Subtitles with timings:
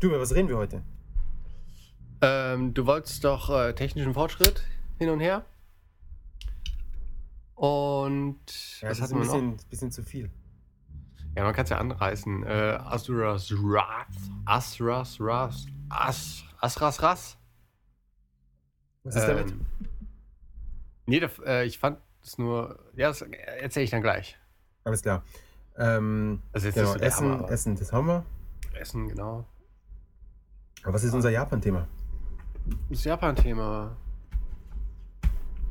[0.00, 0.82] Du, über was reden wir heute?
[2.20, 4.62] Ähm, du wolltest doch äh, technischen Fortschritt
[4.98, 5.44] hin und her.
[7.54, 10.30] Und Ja, das ist ein bisschen, bisschen zu viel.
[11.34, 12.44] Ja, man kann es ja anreißen.
[12.44, 14.06] Äh, Asuras Wrath.
[14.44, 15.66] Asras Ras.
[15.88, 17.38] As, Asras Ras.
[19.04, 19.50] Was ist damit?
[19.50, 19.66] Ähm,
[21.06, 22.78] nee, da, äh, ich fand es nur.
[22.96, 24.36] Ja, das erzähle ich dann gleich.
[24.84, 25.22] Alles klar.
[25.78, 28.24] Ähm, ist jetzt genau, Essen, Hammer, Essen, das haben wir.
[28.74, 29.46] Essen, genau.
[30.86, 31.88] Aber was ist unser Japan-Thema?
[32.90, 33.96] Das Japan-Thema.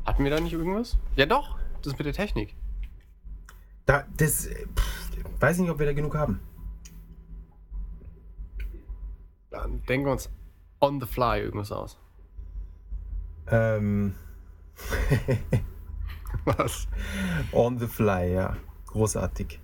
[0.06, 0.98] Hatten wir da nicht irgendwas?
[1.16, 1.58] Ja, doch.
[1.82, 2.54] Das mit der Technik.
[3.86, 6.42] Da, das, äh, pff, weiß nicht, ob wir da genug haben.
[9.52, 10.30] Dann denken wir uns
[10.82, 11.98] on the fly irgendwas aus.
[13.48, 14.16] Ähm,
[16.44, 16.90] Was?
[17.54, 18.58] on the fly, ja.
[18.88, 19.62] Großartig.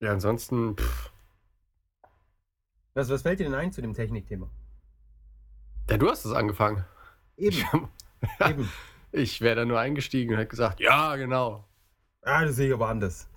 [0.00, 0.76] Ja, ansonsten.
[0.76, 1.15] Pff.
[2.96, 4.48] Was, was fällt dir denn ein zu dem Technikthema?
[5.90, 6.82] Ja, du hast es angefangen.
[7.36, 7.58] Eben,
[8.40, 8.48] Ja.
[8.50, 8.70] eben.
[9.12, 11.68] Ich wäre da nur eingestiegen und hätte gesagt, ja, genau.
[12.22, 13.28] Ah, das sehe ich aber anders.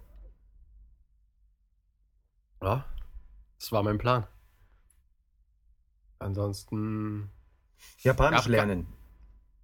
[2.61, 2.85] Ja,
[3.59, 4.25] das war mein Plan.
[6.19, 7.29] Ansonsten.
[7.99, 8.87] Japanisch Ja, lernen.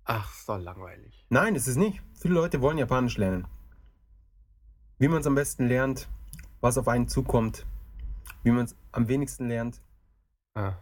[0.03, 1.25] Ach, ist doch langweilig.
[1.29, 2.01] Nein, ist es nicht.
[2.19, 3.47] Viele Leute wollen Japanisch lernen.
[4.99, 6.09] Wie man es am besten lernt,
[6.59, 7.65] was auf einen zukommt,
[8.43, 9.81] wie man es am wenigsten lernt.
[10.54, 10.72] Ah.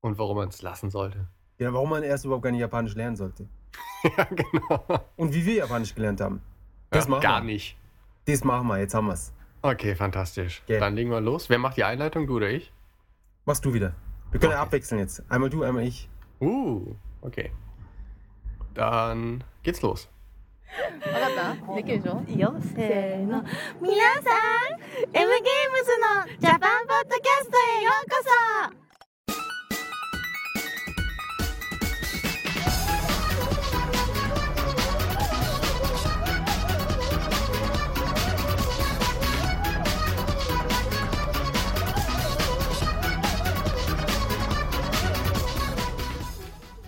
[0.00, 1.26] Und warum man es lassen sollte.
[1.58, 3.48] Ja, warum man erst überhaupt gar nicht Japanisch lernen sollte.
[4.16, 4.84] ja, genau.
[5.16, 6.42] Und wie wir Japanisch gelernt haben.
[6.90, 7.46] Das ja, machen gar wir.
[7.52, 7.76] nicht.
[8.26, 9.32] Das machen wir, jetzt haben wir es.
[9.62, 10.62] Okay, fantastisch.
[10.64, 10.78] Okay.
[10.78, 11.50] Dann legen wir los.
[11.50, 12.72] Wer macht die Einleitung, du oder ich?
[13.44, 13.94] Machst du wieder.
[14.30, 14.66] Wir können ja Okay.
[14.66, 15.22] abwechseln jetzt.
[15.30, 16.08] Einmal du, einmal ich.
[16.40, 17.52] Uh, okay.
[18.74, 20.08] Dann geht's los.
[20.70, 21.26] 分か
[21.58, 23.42] ったできるでしょいいよせーの
[23.80, 24.80] 皆さん
[25.12, 25.26] M ゲーム
[25.82, 28.16] ズのジャパンポッドキャストへようこ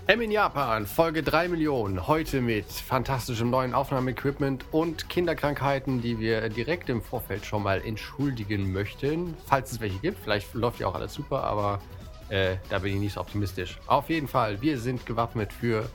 [0.07, 2.07] M in Japan, Folge 3 Millionen.
[2.07, 8.71] Heute mit fantastischem neuen Aufnahmeequipment und Kinderkrankheiten, die wir direkt im Vorfeld schon mal entschuldigen
[8.71, 9.35] möchten.
[9.47, 10.17] Falls es welche gibt.
[10.23, 11.81] Vielleicht läuft ja auch alles super, aber
[12.29, 13.79] äh, da bin ich nicht so optimistisch.
[13.87, 15.89] Auf jeden Fall, wir sind gewappnet für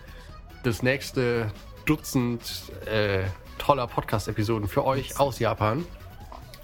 [0.62, 1.50] das nächste
[1.86, 3.22] Dutzend äh,
[3.56, 5.86] toller Podcast-Episoden für euch aus Japan.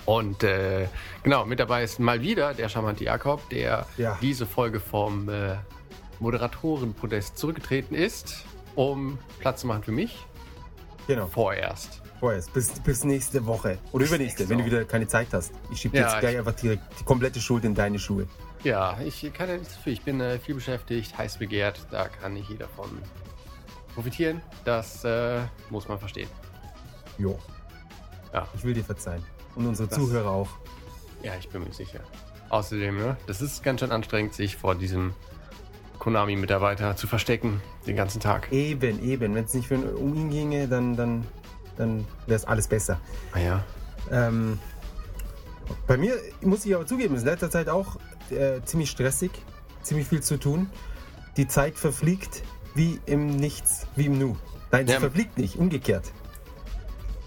[0.04, 0.86] Und äh,
[1.22, 4.18] genau, mit dabei ist mal wieder der charmante Jakob, der Ja.
[4.20, 5.56] diese Folge vom äh,
[6.20, 10.16] Moderatorenpodest zurückgetreten ist, um Platz zu machen für mich.
[11.06, 11.26] Genau.
[11.26, 12.02] Vorerst.
[12.20, 12.52] Vorerst.
[12.52, 13.78] Bis, bis nächste Woche.
[13.92, 15.52] Oder übernächste, nächste wenn du wieder keine Zeit hast.
[15.70, 18.26] Ich schiebe Ja, jetzt gleich ich- einfach die, die komplette Schuld in deine Schuhe.
[18.64, 19.92] Ja, ich kann ja nichts dafür.
[19.92, 21.80] Ich bin äh, viel beschäftigt, heiß begehrt.
[21.92, 22.90] Da kann nicht jeder von
[23.94, 24.40] profitieren.
[24.64, 25.40] Das äh,
[25.70, 26.28] muss man verstehen.
[27.18, 27.38] Jo.
[28.32, 28.46] Ja.
[28.56, 29.24] Ich will dir verzeihen.
[29.54, 30.48] Und unsere Das- Zuhörer auch.
[31.22, 32.00] Ja, ich bin mir sicher.
[32.50, 35.14] Außerdem, ne, das ist ganz schön anstrengend, sich vor diesem
[35.98, 38.52] Konami-Mitarbeiter zu verstecken den ganzen Tag.
[38.52, 39.34] Eben, eben.
[39.34, 41.26] Wenn es nicht für, um ihn ginge, dann, dann,
[41.76, 43.00] dann wäre es alles besser.
[43.32, 43.64] Ah ja.
[44.10, 44.58] Ähm,
[45.86, 47.96] bei mir muss ich aber zugeben, ist in letzter Zeit auch
[48.30, 49.30] äh, ziemlich stressig,
[49.82, 50.70] ziemlich viel zu tun.
[51.36, 52.42] Die Zeit verfliegt
[52.74, 54.36] wie im Nichts, wie im Nu.
[54.70, 55.00] Nein, sie Ja.
[55.00, 56.12] verfliegt nicht, umgekehrt.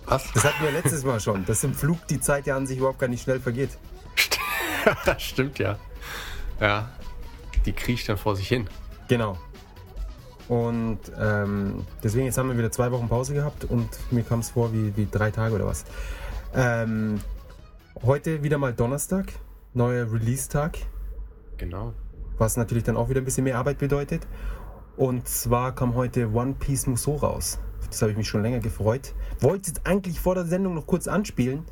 [0.05, 0.31] Was?
[0.33, 2.99] Das hatten wir letztes Mal schon, dass im Flug die Zeit ja an sich überhaupt
[2.99, 3.69] gar nicht schnell vergeht.
[5.17, 5.77] Stimmt ja.
[6.59, 6.89] Ja.
[7.65, 8.67] Die kriecht dann vor sich hin.
[9.07, 9.37] Genau.
[10.47, 14.49] Und ähm, deswegen, jetzt haben wir wieder zwei Wochen Pause gehabt und mir kam es
[14.49, 15.85] vor wie, wie drei Tage oder was.
[16.53, 17.21] Ähm,
[18.03, 19.31] heute wieder mal Donnerstag,
[19.73, 20.77] neuer Release-Tag.
[21.57, 21.93] Genau.
[22.37, 24.27] was natürlich dann auch wieder ein bisschen mehr Arbeit bedeutet.
[24.97, 27.59] Und zwar kam heute One Piece Musou raus.
[27.89, 29.13] Das habe ich mich schon länger gefreut.
[29.39, 31.65] Wollte jetzt eigentlich vor der Sendung noch kurz anspielen,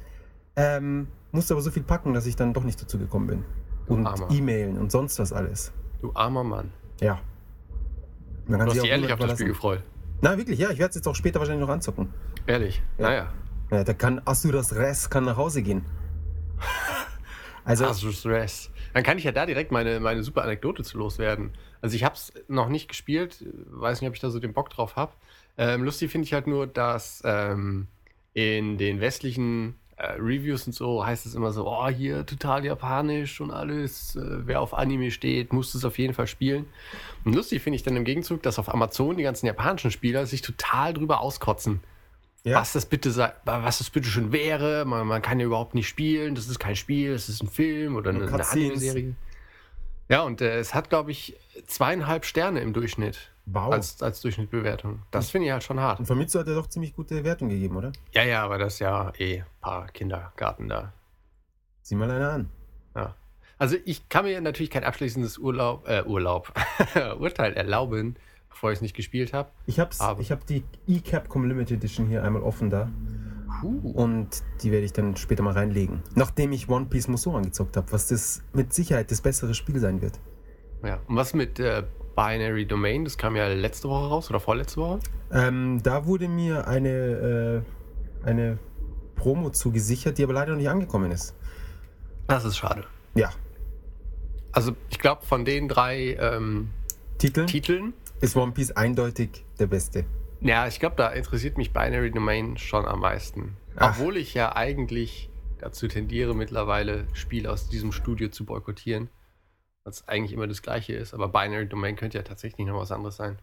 [0.55, 3.45] ähm, musste aber so viel packen, dass ich dann doch nicht dazu gekommen bin.
[3.87, 4.07] Und.
[4.29, 5.73] E-Mailen und sonst was alles.
[6.01, 6.71] Du armer Mann.
[7.01, 7.19] Ja.
[8.47, 9.83] Man Du hast dich ehrlich auf das Spiel gefreut.
[10.21, 12.13] Na wirklich, ja, ich werde es jetzt auch später wahrscheinlich noch anzocken.
[12.45, 12.81] Ehrlich.
[12.97, 13.07] Ja.
[13.07, 13.33] Naja.
[13.71, 15.85] Ja, da kann Asuras Res kann nach Hause gehen.
[17.65, 18.71] Also, Asus Res.
[18.93, 21.51] Dann kann ich ja da direkt meine, meine super Anekdote zu loswerden.
[21.81, 24.71] Also ich habe es noch nicht gespielt, weiß nicht, ob ich da so den Bock
[24.71, 25.13] drauf habe.
[25.57, 27.87] Ähm, lustig finde ich halt nur, dass ähm,
[28.33, 33.41] in den westlichen äh, Reviews und so heißt es immer so, oh, hier total japanisch
[33.41, 34.15] und alles.
[34.15, 36.65] Äh, wer auf Anime steht, muss es auf jeden Fall spielen.
[37.25, 40.41] Und lustig finde ich dann im Gegenzug, dass auf Amazon die ganzen japanischen Spieler sich
[40.41, 41.81] total drüber auskotzen.
[42.45, 42.55] Ja.
[42.55, 44.85] was das bitte sei, was das bitte schon wäre.
[44.85, 46.35] Man, man kann ja überhaupt nicht spielen.
[46.35, 48.49] Das ist kein Spiel, das ist ein Film oder eine, eine.
[48.49, 49.15] Anime-Serie.
[50.07, 51.35] Ja, und äh, es hat, glaube ich,
[51.67, 53.73] zweieinhalb Sterne im Durchschnitt Wow.
[53.73, 54.99] als, als Durchschnittbewertung.
[55.11, 55.99] Das finde ich halt schon hart.
[55.99, 57.91] Und Famitsu hat er doch ziemlich gute Wertung gegeben, oder?
[58.11, 60.93] Ja, ja, aber das ist ja eh ein paar Kindergarten da.
[61.81, 62.49] Sieh mal einer an.
[62.95, 63.15] Ja.
[63.57, 66.53] Also ich kann mir natürlich kein abschließendes Urlaub, äh, Urlaub,
[67.19, 68.15] Urteil erlauben,
[68.49, 69.49] bevor ich es nicht gespielt habe.
[69.65, 72.89] Ich ich hab die E-Capcom Limited Edition hier einmal offen da.
[73.63, 76.01] Und die werde ich dann später mal reinlegen.
[76.15, 80.01] Nachdem ich One Piece Musou angezockt habe, was das mit Sicherheit das bessere Spiel sein
[80.01, 80.19] wird.
[80.83, 80.99] Ja.
[81.07, 81.83] Und was mit äh,
[82.19, 83.05] Binary Domain?
[83.05, 84.99] Das kam ja letzte Woche raus oder vorletzte Woche.
[85.31, 87.63] Ähm, da wurde mir eine,
[88.23, 88.59] äh, eine
[89.15, 91.33] Promo zugesichert, die aber leider noch nicht angekommen ist.
[92.27, 92.83] Das ist schade.
[93.15, 93.31] Ja,
[94.51, 96.71] Also ich glaube, von den drei ähm,
[97.17, 100.03] Titel Titeln, ist One Piece eindeutig der beste.
[100.41, 103.55] ja, ich glaube, da interessiert mich Binary Domain schon am meisten.
[103.77, 103.91] Ach.
[103.91, 105.29] Obwohl ich ja eigentlich
[105.59, 109.09] dazu tendiere, mittlerweile Spiele aus diesem Studio zu boykottieren.
[109.83, 111.13] Was eigentlich immer das gleiche ist.
[111.13, 113.37] Aber Binary Domain könnte ja tatsächlich noch was anderes sein.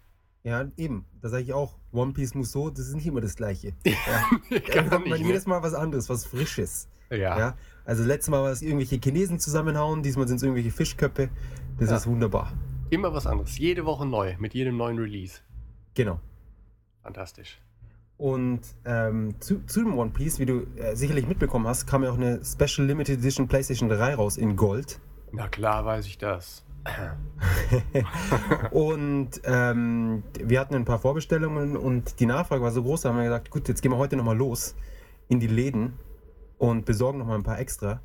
[0.45, 1.05] Ja, eben.
[1.21, 3.73] Da sage ich auch, One Piece Musou, das ist nicht immer das gleiche.
[3.85, 4.83] Ja.
[4.83, 6.89] Da nicht, man jedes Mal was anderes, was Frisches.
[7.11, 7.39] Ja.
[7.39, 7.57] Ja.
[7.85, 11.31] Also letztes Mal war es irgendwelche Chinesen zusammenhauen, diesmal sind es irgendwelche Fischköpfe.
[11.79, 11.97] Das Ja.
[11.97, 12.53] ist wunderbar.
[12.91, 13.59] Immer was anderes.
[13.59, 15.41] Jede Woche neu, mit jedem neuen Release.
[15.95, 16.21] Genau.
[17.03, 17.61] Fantastisch.
[18.19, 22.11] Und ähm, zu, zu dem One Piece, wie du äh, sicherlich mitbekommen hast, kam ja
[22.11, 25.01] auch eine Special Limited Edition PlayStation 3 raus in Gold.
[25.33, 26.65] Na klar weiß ich das.
[28.71, 33.17] Und ähm, wir hatten ein paar Vorbestellungen und die Nachfrage war so groß, da haben
[33.17, 34.77] wir gesagt, gut, jetzt gehen wir heute nochmal los
[35.29, 35.99] in die Läden
[36.59, 38.01] und besorgen nochmal ein paar extra.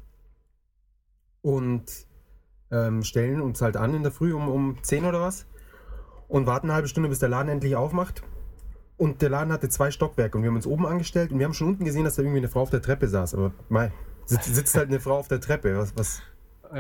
[1.42, 1.84] Und
[2.72, 5.46] ähm, stellen uns halt an in der Früh um, um 10 oder was
[6.28, 8.24] und warten eine halbe Stunde, bis der Laden endlich aufmacht.
[8.98, 11.54] Und der Laden hatte zwei Stockwerke und wir haben uns oben angestellt und wir haben
[11.54, 13.34] schon unten gesehen, dass da irgendwie eine Frau auf der Treppe saß.
[13.34, 13.92] Aber mei,
[14.26, 15.76] sitzt, halt eine Frau auf der Treppe.
[15.78, 16.22] Was, was,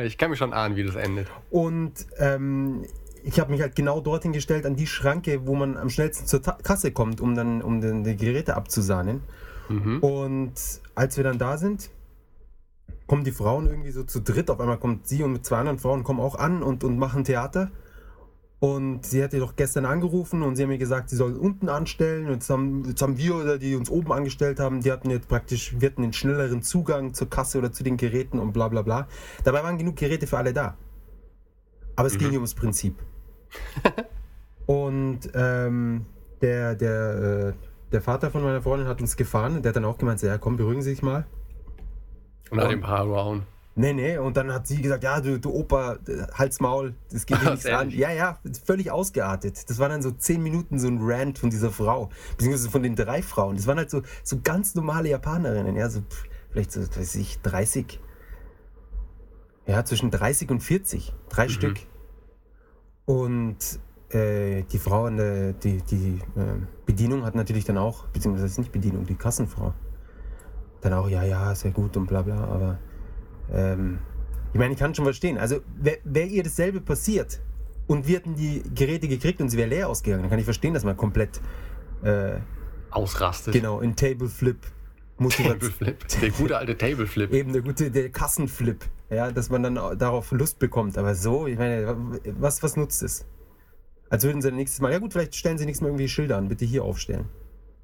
[0.03, 1.27] Ich kann mir schon ahnen, wie das endet.
[1.49, 2.85] und ähm,
[3.23, 6.41] ich habe mich halt genau dorthin gestellt, an die Schranke, wo man am schnellsten zur
[6.41, 9.21] Ta Kasse kommt, um dann um den, die Geräte abzusahnen.
[9.69, 9.99] Mhm.
[9.99, 10.53] Und
[10.95, 11.89] als wir dann da sind,
[13.07, 14.49] kommen die Frauen irgendwie so zu dritt.
[14.49, 17.23] Auf einmal kommt sie und mit zwei anderen Frauen kommen auch an und, und machen
[17.23, 17.71] Theater.
[18.61, 22.27] Und sie hatte doch gestern angerufen und sie haben mir gesagt, sie soll unten anstellen.
[22.27, 25.27] Und jetzt haben, jetzt haben wir, oder die uns oben angestellt haben, die hatten jetzt
[25.27, 28.83] praktisch, wir hatten den schnelleren Zugang zur Kasse oder zu den Geräten und bla bla
[28.83, 29.07] bla.
[29.43, 30.77] Dabei waren genug Geräte für alle da.
[31.95, 32.99] Aber es ging hier ums Prinzip.
[34.67, 36.05] und ähm,
[36.43, 39.63] der, der, äh, der Vater von meiner Freundin hat uns gefahren.
[39.63, 41.25] Der hat dann auch gemeint, so, ja komm, beruhigen Sie sich mal.
[42.51, 43.41] Und nach dem Paar Round.
[43.73, 47.25] Nee, nee, und dann hat sie gesagt, ja, du, du Opa, äh, halt's Maul, das
[47.25, 47.89] geht dir nichts an.
[47.89, 49.69] Ja, ja, völlig ausgeartet.
[49.69, 52.95] Das waren dann so zehn Minuten so ein Rant von dieser Frau, beziehungsweise von den
[52.95, 53.55] drei Frauen.
[53.55, 56.01] Das waren halt so, so ganz normale Japanerinnen, ja, so
[56.49, 57.99] vielleicht so, weiß ich, 30.
[59.67, 61.77] Ja, zwischen 30 und 40, drei Stück.
[63.05, 63.79] Und
[64.09, 68.73] äh, die Frau, an der, die, die äh, Bedienung hat natürlich dann auch, beziehungsweise nicht
[68.73, 69.73] Bedienung, die Kassenfrau,
[70.81, 72.79] dann auch, ja, ja, sehr gut und bla bla, aber
[73.51, 73.99] ähm,
[74.53, 75.37] ich meine, ich kann schon verstehen.
[75.37, 77.39] Also, wäre wär ihr dasselbe passiert
[77.87, 80.73] und wir hätten die Geräte gekriegt und sie wäre leer ausgegangen, dann kann ich verstehen,
[80.73, 81.41] dass man komplett,
[82.03, 82.39] äh,
[82.89, 83.53] Ausrastet.
[83.53, 84.57] genau, in Tableflip
[85.17, 85.59] Motivation.
[85.59, 86.07] Tableflip.
[86.21, 87.31] Der gute alte Tableflip.
[87.31, 90.97] Eben der gute, der Kassenflip, ja, dass man dann darauf Lust bekommt.
[90.97, 91.95] Aber so, ich meine,
[92.39, 93.25] was, was nutzt es?
[94.09, 96.49] Als würden sie nächstes Mal, ja gut, vielleicht stellen sie nächstes Mal irgendwie Schilder an,
[96.49, 97.29] bitte hier aufstellen.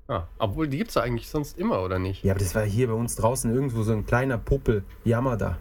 [0.10, 2.24] Ah, obwohl, die gibt es eigentlich sonst immer, oder nicht?
[2.24, 5.58] Ja, aber das war hier bei uns draußen irgendwo so ein kleiner Popel, Yamada.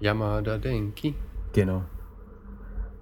[0.00, 1.14] Yamada Denki.
[1.52, 1.84] Genau.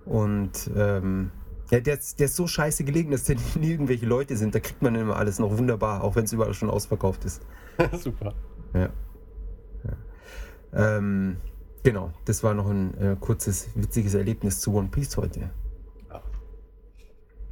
[0.05, 1.31] Und ähm,
[1.71, 4.55] ja, der, ist- der ist so scheiße gelegen, dass da nie irgendwelche Leute sind.
[4.55, 7.43] Da kriegt man immer alles noch wunderbar, auch wenn es überall schon ausverkauft ist.
[7.93, 8.35] Super.
[8.75, 8.89] Ja.
[9.85, 10.97] ja.
[10.99, 11.37] Ähm,
[11.85, 15.51] genau, das war noch ein äh, kurzes, witziges Erlebnis zu One Piece heute.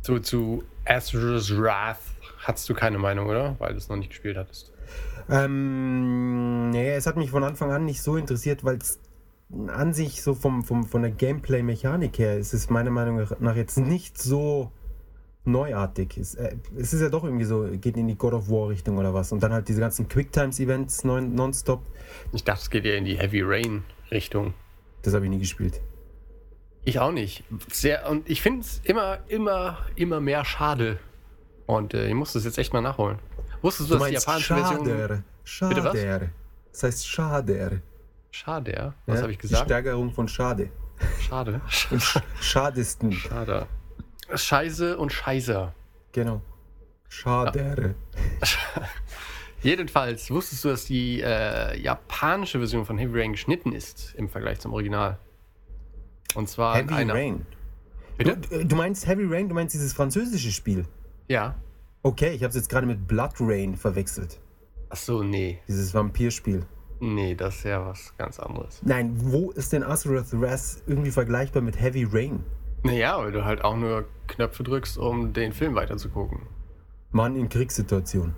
[0.03, 1.99] Zu, zu Asura's Wrath
[2.45, 3.57] hast du keine Meinung, oder?
[3.59, 4.73] Weil du es noch nicht gespielt hattest.
[5.29, 9.01] Ähm, nee, es hat mich von Anfang an nicht so interessiert, weil es
[9.69, 13.79] an sich so vom, vom, von der Gameplay-Mechanik her ist es meiner Meinung nach jetzt
[13.79, 14.73] nicht so
[15.45, 16.17] neuartig.
[16.17, 19.15] Es, äh, es ist ja doch irgendwie so, geht in die God of War-Richtung oder
[19.15, 19.33] was.
[19.33, 21.83] Und dann halt diese ganzen Quicktimes-Events non, nonstop.
[22.33, 24.55] Ich dachte, es geht ja in die Heavy Rain Richtung.
[25.03, 25.81] Das habe ich nie gespielt.
[26.85, 27.45] Ich auch nicht.
[27.71, 30.99] Sehr, und ich finde es immer, immer, immer mehr schade.
[31.67, 33.19] Und äh, ich muss das jetzt echt mal nachholen.
[33.63, 35.25] Wusstest du, dass die japanische Version.
[35.45, 35.75] Schader.
[35.75, 35.97] Bitte was?
[35.99, 36.31] Schader.
[36.73, 37.71] Das heißt Schader.
[38.31, 38.95] Schade, ja?
[39.07, 39.67] Was Ja, habe ich Die gesagt?
[39.67, 40.71] Steigerung von Schade.
[41.21, 41.61] Schade.
[41.91, 43.13] Und Sch Schadesten.
[43.13, 43.67] Schade.
[44.35, 45.73] Scheiße und Scheiße.
[46.13, 46.43] Genau.
[47.09, 47.95] Schade.
[49.63, 54.61] Jedenfalls wusstest du, dass die äh, japanische Version von Heavy Rain geschnitten ist im Vergleich
[54.61, 55.19] zum Original.
[56.35, 57.11] Und zwar Heavy.
[57.11, 57.47] Rain.
[58.19, 58.37] Bitte?
[58.37, 60.85] Du, du meinst Heavy Rain, du meinst dieses französische Spiel.
[61.29, 61.55] Ja.
[62.03, 64.41] Okay, ich habe es jetzt gerade mit Blood Rain verwechselt.
[64.91, 65.59] Ach so, nee.
[65.69, 66.65] Dieses Vampirspiel.
[67.01, 68.81] Nee, das ist ja was ganz anderes.
[68.85, 72.45] Nein, wo ist denn Azeroth Wrath irgendwie vergleichbar mit Heavy Rain?
[72.83, 76.41] Naja, weil du halt auch nur Knöpfe drückst, um den Film weiterzugucken.
[77.11, 78.35] Mann in Kriegssituation.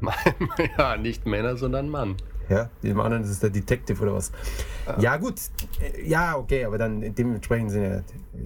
[0.78, 2.16] ja, nicht Männer, sondern Mann.
[2.48, 4.32] Ja, dem anderen ist es der Detective oder was.
[4.98, 5.34] Ja, gut.
[5.80, 8.00] Äh, Ja, okay, aber dann dementsprechend sind ja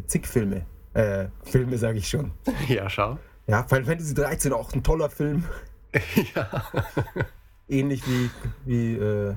[0.06, 0.66] zig Filme.
[0.94, 2.32] Äh, Filme sage ich schon.
[2.68, 3.18] Ja, schau.
[3.46, 5.44] Ja, Final Fantasy 13 auch ein toller Film.
[6.34, 6.48] ja.
[7.68, 8.30] Ähnlich wie,
[8.64, 9.34] wie äh,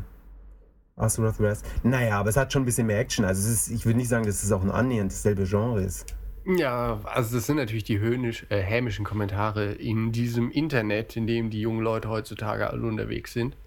[0.96, 1.64] Azeroth Wrath.
[1.84, 3.26] Naja, aber es hat schon ein bisschen mehr Action.
[3.26, 6.06] Also ist, ich würde nicht sagen, dass es auch ein annähernd dasselbe Genre ist.
[6.46, 11.50] Ja, also das sind natürlich die höhnisch, äh, hämischen Kommentare in diesem Internet, in dem
[11.50, 13.58] die jungen Leute heutzutage alle unterwegs sind.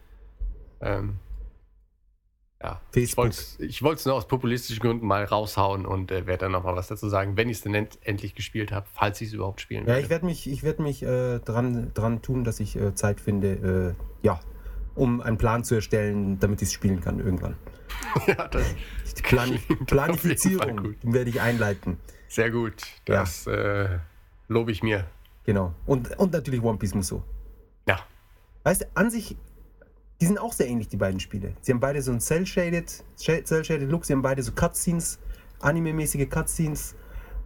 [0.81, 1.17] Ähm,
[2.63, 3.25] ja, ich Facebook.
[3.25, 6.89] wollte ich wollt's nur aus populistischen Gründen mal raushauen und äh, werde dann nochmal was
[6.89, 9.83] dazu sagen, wenn ich es denn end endlich gespielt habe, falls ich es überhaupt spielen
[9.83, 10.01] Ja, werde.
[10.03, 13.95] ich werde mich, ich werd mich äh, dran, dran tun, dass ich äh, Zeit finde,
[13.97, 14.41] äh, ja,
[14.97, 17.57] um einen Plan zu erstellen, damit ich es spielen kann irgendwann.
[18.27, 18.65] ja, das
[19.25, 21.99] Fall Planifizierung werde ich einleiten.
[22.29, 22.83] sehr gut.
[23.09, 23.21] Ja.
[23.21, 23.99] Das äh,
[24.49, 25.07] lobe ich mir.
[25.45, 25.75] Genau.
[25.87, 27.23] Und, und natürlich One Piece muss so.
[27.87, 28.01] Ja.
[28.65, 29.37] Weißt du, an sich,
[30.21, 31.55] die sind auch sehr ähnlich, die beiden Spiele.
[31.61, 35.19] Sie haben beide so einen Cell-Shaded Cell Look, sie haben beide so Cutscenes,
[35.61, 36.95] anime-mäßige Cutscenes.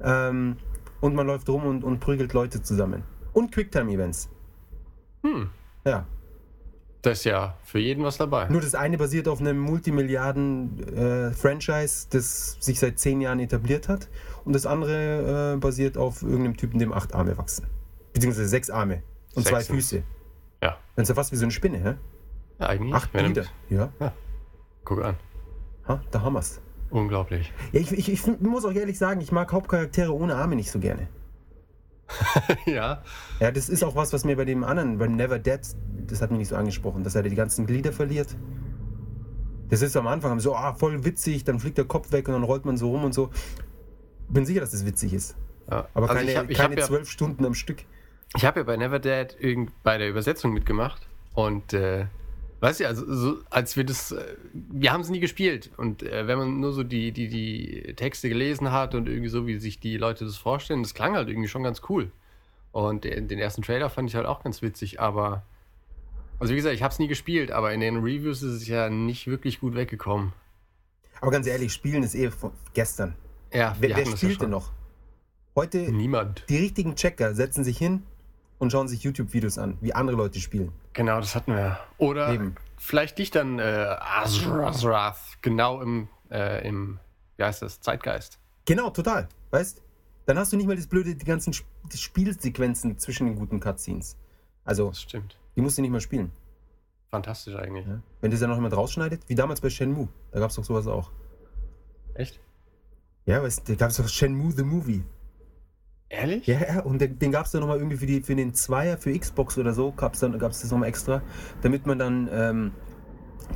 [0.02, 0.56] Ähm,
[1.00, 3.02] und man läuft rum und, und prügelt Leute zusammen.
[3.32, 4.28] Und Quicktime-Events.
[5.22, 5.50] Hm.
[5.84, 6.06] Ja.
[7.02, 8.48] Das ist ja für jeden was dabei.
[8.48, 14.08] Nur das eine basiert auf einem Multimilliarden-Franchise, das sich seit zehn Jahren etabliert hat.
[14.44, 17.66] Und das andere äh, basiert auf irgendeinem Typen, dem acht Arme wachsen.
[18.12, 19.02] Beziehungsweise sechs Arme
[19.34, 19.90] und zwei Sechs sind's.
[19.90, 20.04] Füße.
[20.62, 20.78] Ja.
[20.94, 21.94] Dann ist ja fast wie so eine Spinne, hä?
[22.60, 22.94] Ja eigentlich.
[22.94, 23.44] Acht du- Glieder.
[23.70, 23.92] Ja,
[24.84, 25.16] Guck an.
[25.88, 26.60] ha, da haben wir's.
[26.90, 27.52] Unglaublich.
[27.72, 30.78] Ja, ich, ich, ich muss auch ehrlich sagen, ich mag Hauptcharaktere ohne Arme nicht so
[30.78, 31.08] gerne.
[32.66, 33.02] ja.
[33.40, 35.60] Ja, das ist auch was, was mir bei dem anderen, bei Never Dead,
[36.06, 38.36] das hat mich nicht so angesprochen, dass er die ganzen Glieder verliert.
[39.70, 42.42] Das ist am Anfang so, ah, voll witzig, dann fliegt der Kopf weg und dann
[42.42, 43.30] rollt man so rum und so.
[44.28, 45.36] Bin sicher, dass das witzig ist.
[45.70, 45.88] ja.
[45.94, 47.84] Aber Also keine, ich hab- ich keine hab ja- zwölf Stunden am Stück.
[48.36, 52.06] Ich habe ja bei Never Dead irgend bei der Übersetzung mitgemacht und äh,
[52.62, 56.26] weißt du, also so, als wir das, äh, wir haben es nie gespielt und äh,
[56.28, 59.80] wenn man nur so die, die, die Texte gelesen hat und irgendwie so, wie sich
[59.80, 62.12] die Leute das vorstellen, das klang halt irgendwie schon ganz cool.
[62.70, 65.42] Und den, den ersten Trailer fand ich halt auch ganz witzig, aber
[66.38, 68.88] also wie gesagt, ich habe es nie gespielt, aber in den Reviews ist es ja
[68.88, 70.32] nicht wirklich gut weggekommen.
[71.20, 73.16] Aber ganz ehrlich, Spielen ist eh von gestern.
[73.52, 74.70] Ja, Wer, wer spielt ja denn noch?
[75.54, 76.44] Heute, Niemand.
[76.48, 78.04] die richtigen Checker setzen sich hin
[78.62, 80.72] und schauen sich YouTube-Videos an, wie andere Leute spielen.
[80.92, 81.80] Genau, das hatten wir.
[81.98, 82.54] Oder Eben.
[82.78, 87.00] vielleicht dich dann äh, Azrath, genau im, äh, im,
[87.36, 88.38] wie heißt das, Zeitgeist.
[88.64, 89.28] Genau, total.
[89.50, 89.82] Weißt?
[90.26, 93.58] Dann hast du nicht mal das blöde, die ganzen Sp- die Spielsequenzen zwischen den guten
[93.58, 94.16] Cutscenes.
[94.64, 95.36] Also, Das stimmt.
[95.56, 96.30] die musst du nicht mal spielen.
[97.10, 97.84] Fantastisch eigentlich.
[97.86, 98.00] Ja?
[98.20, 100.06] Wenn das ja noch jemand rausschneidet, wie damals bei Shenmue.
[100.30, 101.10] Da gab es doch sowas auch.
[102.14, 102.38] Echt?
[103.26, 105.02] Ja, weißt da gab es doch Shenmue the Movie.
[106.12, 106.46] Ehrlich?
[106.46, 108.98] Ja, ja, und den, den gab es dann nochmal irgendwie für, die, für den Zweier,
[108.98, 111.22] für Xbox oder so, gab es das nochmal extra,
[111.62, 112.72] damit man dann ähm,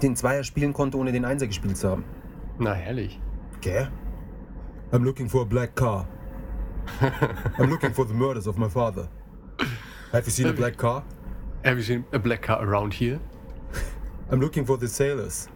[0.02, 2.04] den Zweier spielen konnte, ohne den Einser gespielt zu haben.
[2.58, 3.20] Na, herrlich.
[3.60, 3.88] Gell?
[4.90, 6.08] I'm looking for a black car.
[7.58, 9.06] I'm looking for the murders of my father.
[10.12, 11.04] Have you seen a black car?
[11.62, 13.20] Have you seen a black car around here?
[14.30, 15.48] I'm looking for the sailors.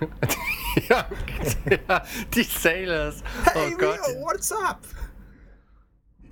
[0.88, 1.04] ja,
[2.32, 3.24] die Sailors.
[3.56, 3.98] Oh Gott.
[4.20, 4.84] what's up?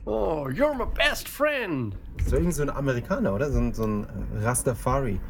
[0.07, 1.97] Oh, you're my best friend.
[2.19, 3.51] Das war irgendwie so ein Amerikaner, oder?
[3.51, 4.07] So ein, so ein
[4.41, 5.21] Rastafari.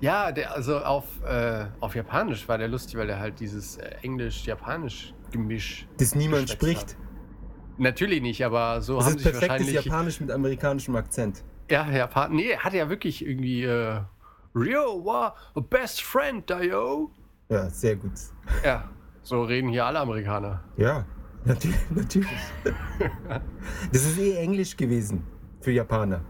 [0.00, 3.94] Ja, der, also auf, äh, auf Japanisch war der lustig, weil der halt dieses äh,
[4.02, 5.86] Englisch-Japanisch-Gemisch.
[5.98, 6.90] Das niemand spricht.
[6.90, 6.96] hat.
[7.78, 9.84] Natürlich nicht, aber so Das haben ist sich perfektes wahrscheinlich.
[9.86, 11.42] Japanisch mit amerikanischem Akzent.
[11.70, 12.32] Ja, Japan.
[12.34, 13.64] Nee, er hat ja wirklich irgendwie.
[13.64, 14.00] Äh,
[14.54, 17.10] Ryo wa a best friend, Dayo.
[17.50, 18.12] Ja, sehr gut.
[18.64, 18.84] Ja,
[19.22, 20.62] so reden hier alle Amerikaner.
[20.78, 21.04] Ja,
[21.46, 21.76] natürlich.
[21.90, 22.28] natürlich.
[23.92, 25.24] das ist eh Englisch gewesen
[25.60, 26.24] für Japaner.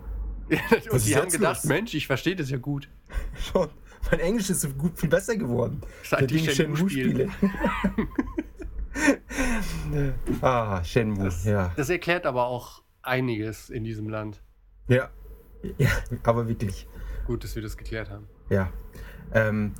[0.90, 1.64] Und die haben gedacht, los?
[1.64, 2.88] Mensch, ich verstehe das ja gut.
[3.52, 3.68] Schon.
[4.10, 5.80] Mein Englisch ist so gut, viel besser geworden.
[6.04, 7.28] Seit ich Shenmue spiele.
[10.40, 11.72] ah, Shenmue, ja.
[11.76, 14.42] Das erklärt aber auch einiges in diesem Land.
[14.88, 15.10] Ja.
[15.78, 15.90] Ja,
[16.22, 16.86] aber wirklich.
[17.26, 18.28] Gut, dass wir das geklärt haben.
[18.48, 18.70] Ja.
[19.32, 19.74] Ähm,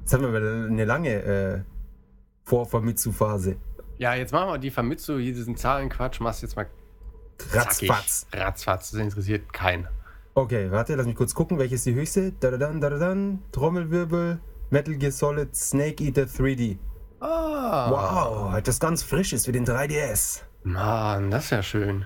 [0.00, 1.60] jetzt haben wir eine lange äh,
[2.44, 3.56] Vor-Famitsu-Phase.
[4.02, 6.66] Ja, jetzt machen wir die Famitsu, hier diesen Zahlenquatsch, machst jetzt mal
[7.38, 7.88] zackig.
[7.88, 8.26] Ratzfatz.
[8.32, 9.86] Ratzfatz, das interessiert keinen.
[10.34, 12.32] Okay, warte, lass mich kurz gucken, welche ist die höchste?
[12.40, 14.40] Da da dann, da da dann, Trommelwirbel,
[14.70, 16.78] Metal Gear Solid, Snake Eater 3D.
[17.20, 17.90] Ah.
[17.92, 20.40] Wow, etwas ganz Frisches für den 3DS.
[20.64, 22.04] Mann, das ist ja schön.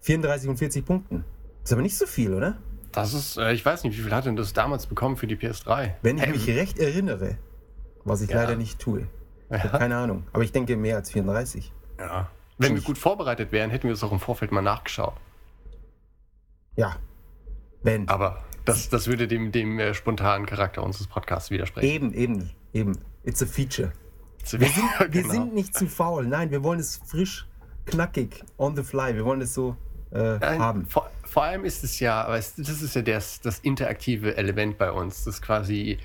[0.00, 1.26] 34 und 40 Punkten.
[1.62, 2.56] Ist aber nicht so viel, oder?
[2.92, 5.36] Das ist, äh, ich weiß nicht, wie viel hat denn das damals bekommen für die
[5.36, 5.92] PS3?
[6.00, 7.36] Wenn ich Ähm, mich recht erinnere,
[8.06, 8.36] was ich Ja.
[8.36, 9.08] leider nicht tue.
[9.62, 9.78] Ja.
[9.78, 11.72] keine Ahnung, aber ich denke mehr als 34.
[11.98, 12.28] Ja.
[12.58, 15.14] Wenn wir gut vorbereitet wären, hätten wir es auch im Vorfeld mal nachgeschaut.
[16.76, 16.96] Ja.
[17.82, 18.08] Wenn.
[18.08, 21.86] Aber das, das würde dem, dem äh, spontanen Charakter unseres Podcasts widersprechen.
[21.86, 22.98] Eben, eben, eben.
[23.24, 23.92] It's a feature.
[24.50, 25.32] Wir Wir sind, wir genau.
[25.32, 26.26] sind nicht zu faul.
[26.26, 27.46] Nein, wir wollen es frisch,
[27.86, 29.14] knackig, on the fly.
[29.14, 29.76] Wir wollen es so
[30.12, 30.86] äh, Nein, haben.
[30.86, 34.92] Vor, vor allem ist es ja, aber das ist ja das, das interaktive Element bei
[34.92, 35.98] uns, dass quasi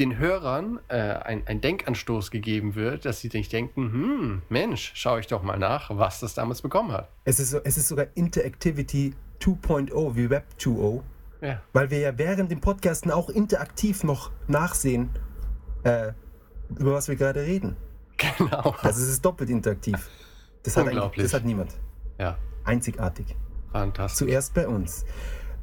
[0.00, 5.20] den Hörern äh, ein, ein Denkanstoß gegeben wird, dass sie sich denken, hm, Mensch, schaue
[5.20, 7.08] ich doch mal nach, was das damals bekommen hat.
[7.24, 11.02] Es ist, es ist sogar Interactivity 2.0 wie Web 2.0,
[11.42, 11.60] Ja.
[11.72, 15.10] weil wir ja während dem Podcasten auch interaktiv noch nachsehen,
[15.84, 16.12] äh,
[16.76, 17.76] über was wir gerade reden.
[18.16, 18.74] Genau.
[18.82, 19.96] Also es ist doppelt interaktiv.
[20.62, 21.72] Das hat, das hat niemand.
[22.18, 23.34] Ja, Einzigartig.
[23.72, 24.18] fantastisch.
[24.18, 25.04] Zuerst bei uns.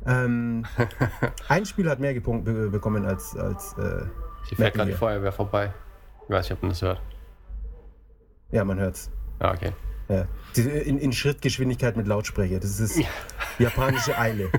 [0.08, 0.66] Ähm,
[1.50, 4.06] ein Spiel hat mehr be bekommen als, als äh,
[4.50, 4.98] Hier fährt gerade die.
[4.98, 5.74] Feuerwehr vorbei.
[6.24, 7.02] Ich weiß nicht, ob man das hört.
[8.52, 9.10] ja, man hört's.
[9.42, 9.72] Ja, okay.
[10.10, 10.26] Ja.
[10.56, 12.60] In, in Schrittgeschwindigkeit mit Lautsprecher.
[12.60, 13.02] Das ist
[13.60, 14.50] japanische Eile.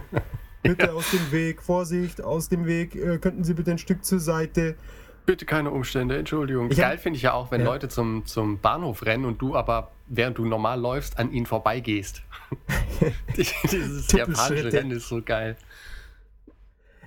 [0.63, 2.95] Bitte aus dem Weg, Vorsicht, aus dem Weg.
[2.95, 4.77] Äh, könnten Sie bitte ein Stück zur Seite?
[5.25, 6.71] Bitte keine Umstände, Entschuldigung.
[6.71, 7.67] Ich Geil finde ich ja auch, wenn Ja.
[7.67, 12.23] Leute zum, zum Bahnhof rennen und du aber, während du normal läufst, an ihnen vorbeigehst.
[13.37, 14.73] Dieses japanische.
[14.73, 15.57] Rennen ist so geil.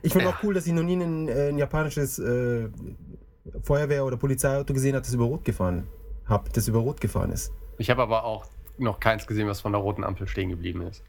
[0.04, 0.32] Ich finde Ja.
[0.34, 2.70] auch cool, dass ich noch nie ein, äh, ein japanisches äh,
[3.64, 5.88] Feuerwehr- oder Polizeiauto gesehen habe, das über Rot gefahren
[6.26, 7.52] hab, das über Rot gefahren ist.
[7.78, 8.46] Ich habe aber auch
[8.78, 11.04] noch keins gesehen, was von der roten Ampel stehen geblieben ist.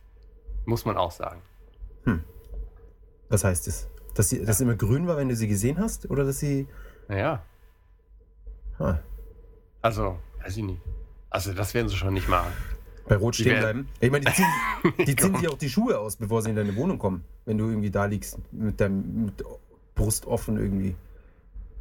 [0.65, 1.41] Muss man auch sagen.
[3.29, 3.89] Was heißt das?
[4.15, 6.11] Dass sie dass sie immer grün war, wenn du sie gesehen hast?
[6.11, 6.67] Oder dass sie.
[7.09, 7.43] Naja,
[8.79, 8.99] Ah,
[9.81, 10.81] also, weiß ich nicht.
[11.31, 12.53] Also, das werden sie schon nicht machen.
[13.09, 13.89] Bei Rot stehen bleiben?
[14.01, 14.47] Ich meine, die ziehen,
[15.07, 17.25] die ziehen sich auch die Schuhe aus, bevor sie in deine Wohnung kommen.
[17.45, 19.45] Wenn du irgendwie da liegst mit deinem mit
[19.95, 20.95] Brust offen irgendwie.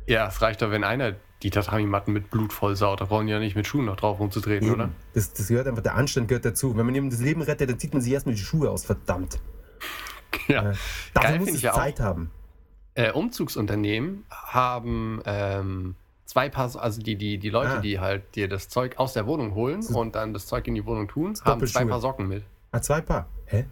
[0.07, 3.01] Ja, es reicht doch, wenn einer die Tatami-Matten mit Blut vollsaut.
[3.01, 4.85] Da brauchen die ja nicht mit Schuhen noch drauf rumzutreten, oder?
[4.85, 4.95] Eben.
[5.13, 6.75] Das, das gehört einfach, der Anstand gehört dazu.
[6.77, 9.39] Wenn man jemandem das Leben rettet, dann zieht man sich erstmal die Schuhe aus, verdammt.
[10.47, 10.71] Ja.
[10.71, 10.75] Äh,
[11.13, 11.77] dafür Geil muss ich ja auch.
[11.77, 12.31] Zeit haben.
[12.95, 15.95] äh, Umzugsunternehmen haben ähm,
[16.31, 17.79] zwei Paar, also die, die, die Leute, Ah.
[17.79, 20.85] die halt dir das Zeug aus der Wohnung holen und dann das Zeug in die
[20.85, 21.83] Wohnung tun, haben zwei.
[21.85, 22.43] Paar Socken mit.
[22.71, 23.27] Ah, zwei Paar.
[23.47, 23.65] Hä?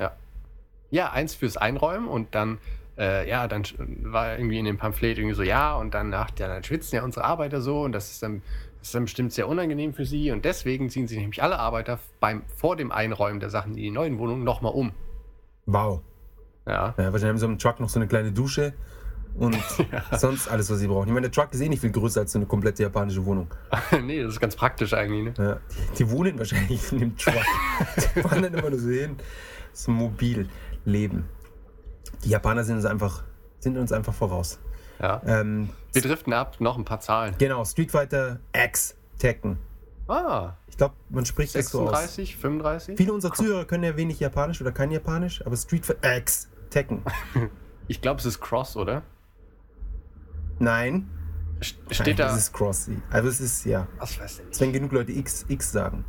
[0.91, 2.57] Ja, eins fürs Einräumen und dann,
[2.97, 3.63] äh, ja, dann
[4.03, 7.03] war irgendwie in dem Pamphlet irgendwie so, ja, und dann, ach, ja, dann schwitzen ja
[7.03, 8.41] unsere Arbeiter so und das ist dann,
[8.79, 11.97] das ist dann bestimmt sehr unangenehm für sie und deswegen ziehen sich nämlich alle Arbeiter
[12.19, 14.91] beim, vor dem Einräumen der Sachen in die neuen Wohnungen nochmal um.
[15.65, 16.01] Wow.
[16.67, 16.93] Ja.
[16.97, 18.73] Ja, wahrscheinlich haben sie im Truck noch so eine kleine Dusche
[19.35, 19.55] und
[20.17, 21.07] sonst alles, was sie brauchen.
[21.07, 23.47] Ich meine, der Truck ist eh nicht viel größer als so eine komplette japanische Wohnung.
[24.03, 25.45] nee, das ist ganz praktisch eigentlich, ne?
[25.45, 25.59] Ja,
[25.93, 27.35] die, die wohnen wahrscheinlich in dem Truck.
[28.15, 29.15] die fahren dann immer nur so hin.
[29.73, 30.49] So mobil
[30.85, 31.25] leben.
[32.23, 33.23] Die Japaner sind uns einfach,
[33.59, 34.59] sind uns einfach voraus.
[35.01, 35.21] Ja.
[35.25, 37.35] Ähm, Wir driften ab, noch ein paar Zahlen.
[37.37, 39.57] genau, Street Fighter X Tekken.
[40.09, 41.91] Ah, Ich glaube, man spricht das so aus.
[42.15, 42.97] 36, 35?
[42.97, 47.03] Viele unserer Zuhörer können ja wenig Japanisch oder kein Japanisch, aber Street Fighter X Tekken.
[47.87, 49.03] Ich glaube, es ist Cross, oder?
[50.59, 51.09] Nein.
[51.61, 52.27] St- Nein, Steht da.
[52.27, 52.89] Das ist Cross.
[53.09, 53.87] Also es ist, ja.
[53.97, 56.05] Was weiß ich Es werden genug Leute X, X sagen.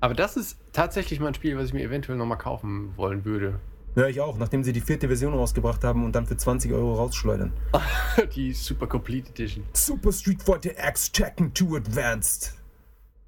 [0.00, 3.60] Aber das ist tatsächlich mal ein Spiel, was ich mir eventuell nochmal kaufen wollen würde.
[3.94, 6.94] Ja, ich auch, nachdem sie die vierte Version rausgebracht haben und dann für 20 Euro
[6.94, 7.52] rausschleudern.
[8.34, 9.64] Die Super Complete Edition.
[9.74, 12.54] Super Street Fighter X Tekken 2 Advanced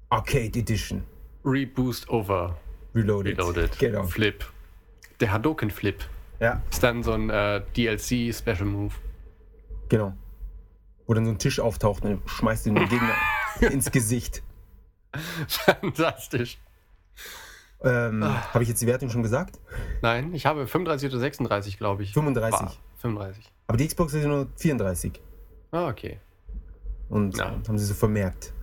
[0.09, 1.03] Arcade Edition.
[1.45, 2.57] Reboost Over.
[2.95, 3.37] Reloaded.
[3.37, 3.77] Reloaded.
[3.77, 4.03] Genau.
[4.03, 4.43] Flip.
[5.19, 6.03] Der Hadoken Flip.
[6.39, 8.93] Ja, Ist dann so ein äh, DLC Special Move.
[9.87, 10.13] genau.
[11.07, 13.13] Wo dann so ein Tisch auftaucht und dann schmeißt du den Gegner
[13.71, 14.43] ins Gesicht.
[15.47, 16.57] Fantastisch.
[17.83, 18.53] Ähm, Ah.
[18.53, 19.59] Habe ich jetzt die Wertung schon gesagt?
[20.01, 22.13] Nein, ich habe 35 oder 36, glaube ich.
[22.13, 22.59] 35.
[22.59, 22.73] War.
[22.97, 23.51] 35.
[23.67, 25.21] Aber die Xbox ist ja nur 34.
[25.71, 26.19] Ah, okay.
[27.09, 27.51] Und Ja.
[27.67, 28.53] haben sie so vermerkt.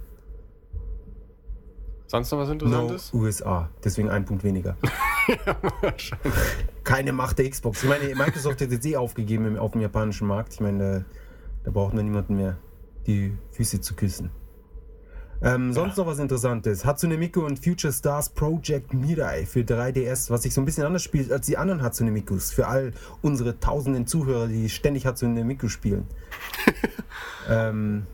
[2.09, 3.14] Sonst noch was No Interessantes?
[3.14, 3.70] USA.
[3.85, 4.76] Deswegen ein Punkt weniger.
[6.85, 7.83] Keine Macht der Xbox.
[7.83, 10.52] Ich meine, Microsoft hat jetzt eh aufgegeben im, auf dem japanischen Markt.
[10.55, 11.05] Ich meine,
[11.64, 12.59] da, braucht man niemanden mehr
[13.07, 14.31] die Füße zu küssen.
[15.44, 16.85] Ähm, sonst noch was Interessantes.
[16.85, 21.03] Hatsune Miku und Future Stars Project Mirai für 3DS, was sich so ein bisschen anders
[21.03, 22.53] spielt als die anderen Hatsune Mikus.
[22.53, 26.07] Für all unsere tausenden Zuhörer, die ständig Hatsune Miku spielen.
[27.48, 28.07] ähm,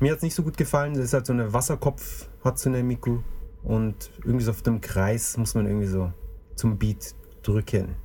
[0.00, 0.92] mir hat es nicht so gut gefallen.
[0.92, 3.20] Das ist halt so eine Wasserkopf Hatsune Miku.
[3.62, 6.12] Und irgendwie so auf dem Kreis muss man irgendwie so
[6.56, 7.96] zum Beat drücken.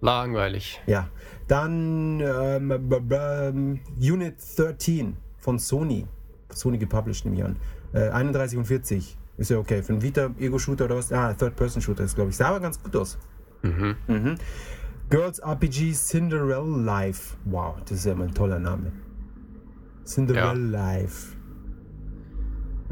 [0.00, 0.80] Langweilig.
[0.86, 1.08] Ja.
[1.50, 2.70] Dann ähm,
[3.10, 6.06] ähm, Unit 13 von Sony.
[6.50, 7.56] Sony gepublished ich an.
[7.92, 9.18] Äh, 31 und 40.
[9.36, 9.82] Ist ja okay.
[9.82, 11.10] Für einen Vita Ego-Shooter oder was?
[11.10, 12.36] Ah, Third-Person-Shooter ist, glaube ich.
[12.36, 13.18] Sah aber ganz gut aus.
[13.62, 13.96] Mhm.
[14.06, 14.34] Mhm.
[15.08, 17.36] Girls RPG Cinderella Life.
[17.46, 18.92] Wow, das ist ja mal ein toller Name.
[20.04, 21.36] Cinderella Life.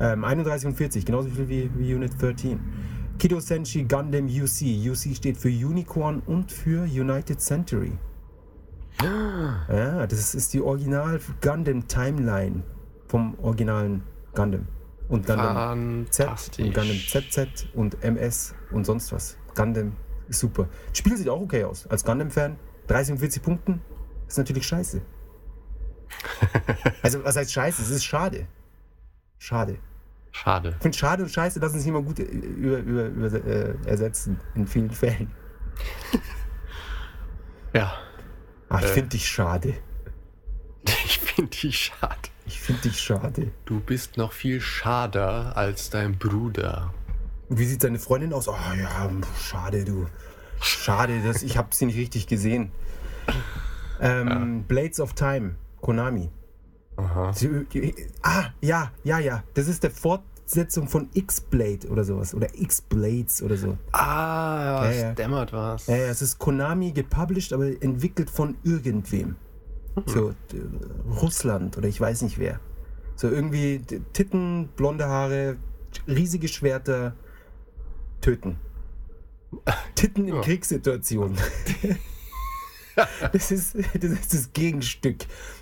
[0.01, 2.59] Ähm, 31 und 40, genauso viel wie, wie Unit 13.
[3.21, 4.91] Kido Senshi Gundam UC.
[4.91, 7.93] UC steht für Unicorn und für United Century.
[9.03, 12.63] Ja, das ist die Original Gundam Timeline
[13.07, 14.03] vom originalen
[14.35, 14.67] Gundam.
[15.09, 19.39] Und Gundam Z und Gundam ZZ und MS und sonst was.
[19.55, 19.97] Gundam
[20.29, 20.69] ist super.
[20.89, 21.87] Das Spiel sieht auch okay aus.
[21.87, 22.57] Als Gundam-Fan,
[22.89, 23.81] 30 und 40 Punkten
[24.27, 25.01] ist natürlich scheiße.
[27.03, 27.83] also, was heißt scheiße?
[27.83, 28.47] Es ist schade.
[29.39, 29.79] Schade.
[30.33, 30.71] Schade.
[30.77, 34.39] Ich finde schade und scheiße lassen sich immer gut äh, über, über, über, äh, ersetzen.
[34.55, 35.31] In vielen Fällen.
[37.75, 37.93] Ja.
[38.69, 38.89] Ah, ich Äh.
[38.89, 39.75] finde dich schade.
[41.05, 42.17] Ich finde die schade.
[42.47, 43.51] Ich finde dich schade.
[43.67, 46.93] Du bist noch viel schader als dein Bruder.
[47.51, 48.49] Wie sieht deine Freundin aus?
[48.49, 50.07] Oh ja, schade, du.
[50.61, 52.73] Schade, dass ich habe sie nicht richtig gesehen.
[54.01, 56.31] Ähm, Blades of Time, Konami.
[56.97, 57.33] Aha.
[57.33, 59.45] Sie- die- Ah, ja, ja, ja.
[59.55, 59.91] Das ist der
[60.53, 62.35] Fortsetzung von X-Blade oder sowas.
[62.35, 63.77] Oder X-Blades oder so.
[63.93, 65.13] Ah, Ja, ja.
[65.13, 65.87] dämmert was.
[65.89, 69.37] Ja, ja, es ist Konami gepublished, aber entwickelt von irgendwem.
[70.07, 70.63] So, d-
[71.21, 72.61] Russland oder ich weiß nicht wer.
[73.17, 73.81] So irgendwie
[74.15, 75.57] Titten, blonde Haare,
[76.07, 77.15] riesige Schwerter,
[78.23, 78.57] töten.
[79.97, 80.41] Titten in Ja.
[80.41, 81.37] Kriegssituationen.
[83.33, 85.19] Das ist, das ist das Gegenstück.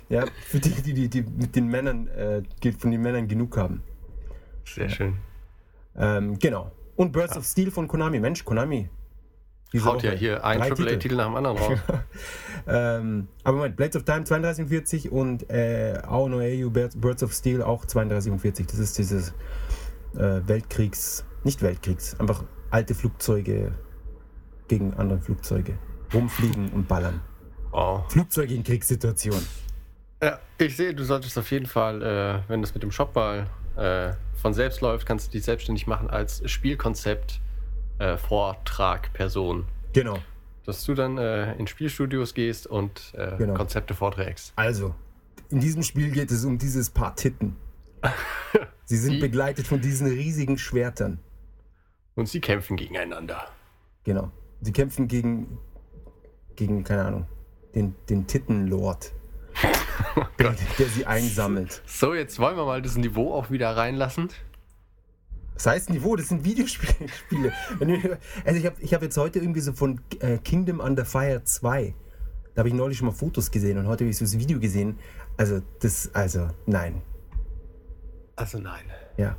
[0.09, 2.41] Ja, für die, die, die, die mit den Männern, äh,
[2.79, 3.83] von den Männern genug haben.
[4.75, 5.17] Sehr schön.
[5.95, 6.71] Ähm, genau.
[6.95, 8.19] Und Birds of Steel von Konami.
[8.19, 8.89] Mensch, Konami.
[9.83, 11.79] Haut ja hier ein AAA-Titel nach dem anderen raus.
[12.69, 17.23] Ähm, aber Moment, Blades of Time 32 und 40 und äh, Ao no Eiyu Birds
[17.23, 18.67] of Steel auch 32 und 40.
[18.67, 19.29] Das ist dieses
[20.15, 23.71] äh, Weltkriegs, nicht Weltkriegs, einfach alte Flugzeuge
[24.67, 25.77] gegen andere Flugzeuge.
[26.13, 27.21] Rumfliegen und ballern.
[27.71, 28.01] Oh.
[28.09, 29.47] Flugzeuge in Kriegssituationen.
[30.21, 33.47] Ja, ich sehe, du solltest auf jeden Fall, äh, wenn das mit dem Shop mal
[33.77, 37.41] äh, von selbst läuft, kannst du dich selbstständig machen als Spielkonzept,
[37.99, 39.65] äh, Vortrag, Person.
[39.93, 40.17] Genau.
[40.65, 43.53] Dass du dann äh, in Spielstudios gehst und äh, Genau.
[43.53, 44.53] Konzepte vorträgst.
[44.55, 44.93] Also,
[45.49, 47.55] in diesem Spiel geht es um dieses Paar Titten.
[48.85, 51.19] Sie sind Die- begleitet von diesen riesigen Schwertern.
[52.15, 53.45] Und sie kämpfen gegeneinander.
[54.03, 54.31] Genau.
[54.61, 55.59] Sie kämpfen gegen,
[56.55, 57.27] gegen keine Ahnung,
[57.75, 59.13] den, den Tittenlord,
[60.39, 61.81] der, der sie einsammelt.
[61.85, 64.29] So, jetzt wollen wir mal das Niveau auch wieder reinlassen.
[65.53, 67.51] Das heißt Niveau, das sind Videospiele.
[68.45, 71.95] Also ich habe ich hab jetzt heute irgendwie so von äh, Kingdom Under Fire 2.
[72.53, 74.59] Da habe ich neulich schon mal Fotos gesehen und heute habe ich so das Video
[74.59, 74.97] gesehen.
[75.35, 77.01] Also das, also nein.
[78.35, 78.83] Also nein.
[79.17, 79.35] Ja.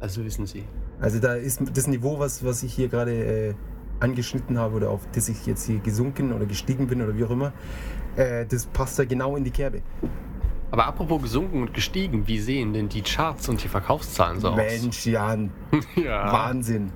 [0.00, 0.64] Also wissen Sie.
[1.00, 3.54] Also da ist das Niveau, was, was ich hier gerade äh,
[4.00, 7.30] angeschnitten habe oder auf das ich jetzt hier gesunken oder gestiegen bin oder wie auch
[7.30, 7.52] immer,
[8.16, 9.82] äh, das passt da genau in die Kerbe.
[10.70, 15.06] Aber apropos gesunken und gestiegen, wie sehen denn die Charts und die Verkaufszahlen so Mensch,
[15.06, 15.84] Jan, aus?
[16.02, 16.32] Ja.
[16.32, 16.90] Wahnsinn.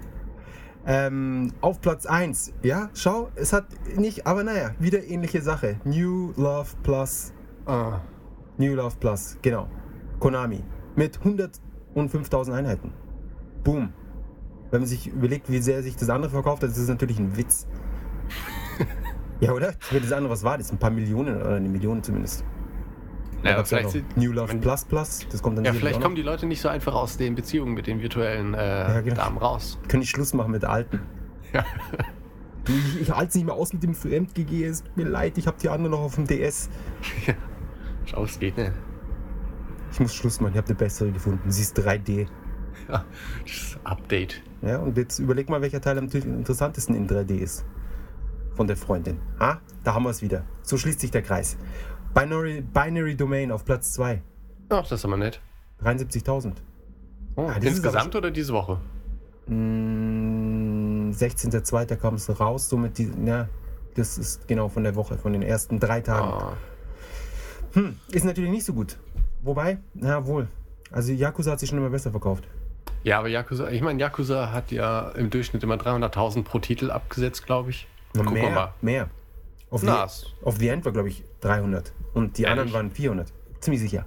[0.86, 5.76] Ähm, auf Platz 1, ja, schau, es hat nicht, aber naja, wieder ähnliche Sache.
[5.84, 7.32] New Love Plus,
[7.66, 8.00] Ah.
[8.56, 9.68] New Love Plus, genau.
[10.18, 10.64] Konami.
[10.96, 12.92] Mit 105.000 Einheiten.
[13.62, 13.92] Boom.
[14.70, 17.36] Wenn man sich überlegt, wie sehr sich das andere verkauft hat, ist das natürlich ein
[17.36, 17.66] Witz.
[19.40, 19.74] Ja, oder?
[19.90, 22.44] Wenn das andere was war, das ist ein paar Millionen oder eine Million zumindest.
[23.42, 26.00] Da Ja, gab's ja vielleicht, sind- New Love Plus Plus, das kommt dann ja, vielleicht
[26.00, 28.58] kommen die Leute nicht so einfach aus den Beziehungen mit den virtuellen äh,
[28.94, 29.16] Ja, genau.
[29.16, 29.78] Damen raus.
[29.88, 31.00] Können ich Schluss machen mit der alten.
[31.52, 31.64] Ja.
[32.64, 35.38] Du, ich, ich halte es nicht mehr aus mit dem Fremd-GG, es tut mir leid,
[35.38, 36.68] ich habe die andere noch auf dem DS.
[38.04, 38.72] Schau, es geht nicht.
[39.92, 41.50] Ich muss Schluss machen, ich habe eine bessere gefunden.
[41.50, 42.26] Sie ist 3D.
[42.88, 43.04] Ja,
[43.46, 44.42] das Update.
[44.62, 47.64] Ja, und jetzt überleg mal, welcher Teil am interessantesten in 3D ist.
[48.58, 49.20] Von der Freundin.
[49.38, 50.42] Ah, da haben wir es wieder.
[50.62, 51.56] So schließt sich der Kreis.
[52.12, 54.20] Binary, Binary Domain auf Platz 2.
[54.70, 55.40] Ach, das ist aber nett.
[55.84, 56.54] 73.000.
[57.36, 58.80] Oh, Ah, insgesamt oder diese Woche?
[59.46, 61.94] Mm, 16.02.
[61.94, 63.48] kam es raus, somit die, ja,
[63.94, 66.26] das ist genau von der Woche, von den ersten drei Tagen.
[66.32, 66.52] Ah.
[67.74, 68.98] Hm, ist natürlich nicht so gut.
[69.42, 70.48] Wobei, na wohl.
[70.90, 72.48] Also Yakuza hat sich schon immer besser verkauft.
[73.04, 77.46] Ja, aber Yakuza, ich meine, Yakuza hat ja im Durchschnitt immer 300.000 pro Titel abgesetzt,
[77.46, 77.86] glaube ich.
[78.24, 78.74] Na, Gucken wir mehr, mal.
[78.80, 79.10] mehr.
[79.70, 81.92] Auf, Na, the, es- auf The End war, glaube ich, 300.
[82.14, 82.52] Und die Ehrlich?
[82.60, 83.32] anderen waren 400.
[83.60, 84.06] Ziemlich sicher.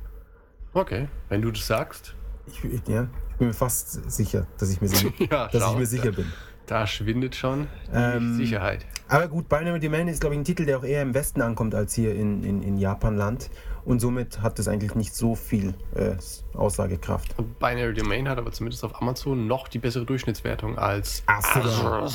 [0.74, 2.16] Okay, wenn du das sagst.
[2.48, 5.74] Ich, ich, ja, ich bin mir fast sicher, dass ich mir, si- Ja, dass schau.
[5.74, 6.26] ich mir sicher bin.
[6.68, 8.86] Da schwindet schon die Ähm, Sicherheit.
[9.10, 11.76] Aber gut, Binary Domain ist, glaube ich, ein Titel, der auch eher im Westen ankommt
[11.76, 13.50] als hier in, in, in Japan-Land.
[13.84, 16.16] Und somit hat es eigentlich nicht so viel äh,
[16.54, 17.36] Aussagekraft.
[17.60, 22.08] Binary Domain hat aber zumindest auf Amazon noch die bessere Durchschnittswertung als Asura.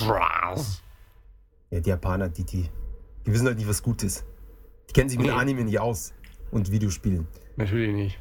[1.70, 2.68] Ja, die Japaner, die, die,
[3.26, 4.24] die wissen halt nicht, was gut ist.
[4.88, 5.32] Die kennen sich mit Nee.
[5.32, 6.12] Anime nicht aus
[6.50, 7.26] und Videospielen.
[7.56, 8.18] Natürlich nicht.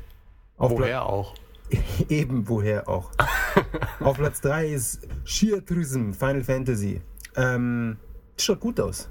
[0.57, 1.33] Auf Woher auch?
[1.69, 1.79] Pla-
[2.09, 3.11] Eben woher auch.
[3.99, 7.01] Auf Platz 3 ist Sheer Tourism Final Fantasy.
[7.35, 7.97] Ähm,
[8.35, 9.09] das schaut gut aus.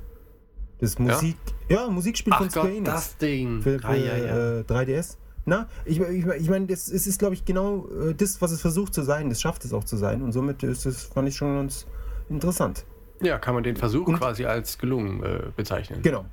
[0.79, 1.37] Das Musik,
[1.69, 2.85] ja, Musikspiel Ach von Square Enix.
[2.91, 3.63] das Ding.
[3.63, 4.59] für, für Ah, ja, ja.
[4.59, 5.17] Äh, 3DS.
[5.47, 8.61] Na, ich, ich, ich meine, das es ist, glaube ich, genau äh, das, was es
[8.61, 9.29] versucht zu sein.
[9.29, 10.23] Das schafft es auch zu sein.
[10.23, 11.87] Und somit ist es, fand ich schon ganz
[12.29, 12.85] interessant.
[13.21, 16.03] Ja, kann man den Versuch Und- quasi als gelungen äh, bezeichnen.
[16.03, 16.25] Genau.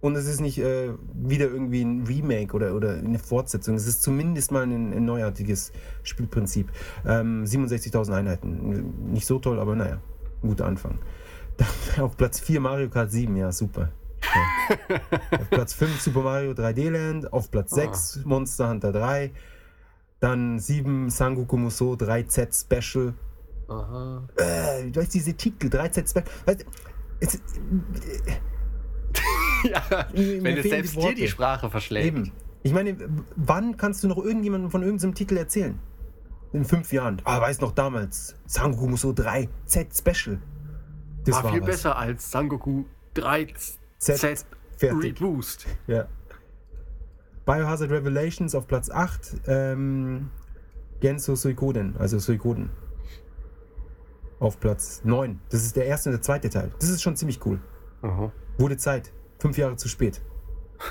[0.00, 3.76] Und es ist nicht äh, wieder irgendwie ein Remake oder, oder eine Fortsetzung.
[3.76, 5.70] Es ist zumindest mal ein, ein neuartiges
[6.02, 6.72] Spielprinzip.
[7.06, 9.12] Ähm, 67.000 Einheiten.
[9.12, 9.98] Nicht so toll, aber naja,
[10.40, 10.98] guter Anfang.
[11.56, 11.68] Dann
[12.04, 13.90] auf Platz 4 Mario Kart 7, ja, super.
[14.88, 15.00] Ja.
[15.38, 17.32] auf Platz 5 Super Mario 3D Land.
[17.32, 17.76] Auf Platz Ah.
[17.76, 19.30] 6 Monster Hunter 3.
[20.18, 23.14] Dann 7 Sangoku Musou 3Z Special.
[23.72, 24.28] Aha.
[24.36, 26.24] Äh, du weißt, diese Titel 3Z Special.
[26.46, 26.64] Weißt, du,
[27.20, 27.40] es,
[29.64, 32.06] ja, Mir wenn es selbst die dir die Sprache verschlägt.
[32.06, 32.32] Eben.
[32.62, 32.96] Ich meine,
[33.36, 35.78] wann kannst du noch irgendjemandem von irgendeinem Titel erzählen?
[36.52, 37.20] In fünf Jahren.
[37.24, 38.36] Ah, weiß noch damals.
[38.46, 40.38] Sangoku Musou 3 Z Special.
[41.24, 41.66] Das War, war, viel was.
[41.66, 43.54] besser als Sangoku 3
[43.98, 45.20] Z, Z fertig.
[45.20, 45.66] Reboost.
[45.86, 46.08] Ja.
[47.46, 49.42] Biohazard Revelations auf Platz 8.
[49.46, 50.30] Ähm,
[51.00, 52.70] Genso Suikoden, also Suikoden.
[54.42, 55.38] Auf Platz 9.
[55.50, 56.72] Das ist der erste und der zweite Teil.
[56.80, 57.60] Das ist schon ziemlich cool.
[58.02, 58.32] Aha.
[58.58, 59.12] Wurde Zeit.
[59.38, 60.20] Fünf Jahre zu spät.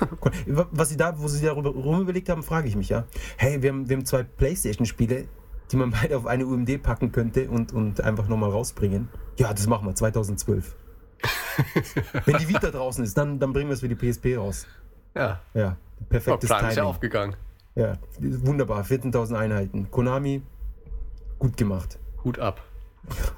[0.46, 3.04] Was sie da, wo sie darüber rum überlegt haben, frage ich mich ja.
[3.36, 5.28] Hey, wir haben, wir haben zwei Playstation-Spiele,
[5.70, 9.10] die man beide auf eine UMD packen könnte und, und einfach nochmal rausbringen.
[9.38, 10.74] Ja, das machen wir 2012.
[12.24, 14.66] Wenn die Vita draußen ist, dann, dann bringen wir es für die PSP raus.
[15.14, 15.76] Ja, Ja,
[16.08, 16.88] perfektes Plan ist ja Timing.
[16.88, 17.36] aufgegangen.
[17.74, 18.82] Ja, wunderbar.
[18.82, 19.90] 14.000 Einheiten.
[19.90, 20.40] Konami,
[21.38, 21.98] gut gemacht.
[22.24, 22.62] Hut ab.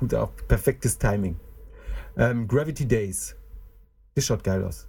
[0.00, 0.32] Gut ab.
[0.48, 1.38] Perfektes Timing.
[2.16, 3.36] Ähm, Gravity Days.
[4.14, 4.86] Das schaut geil aus.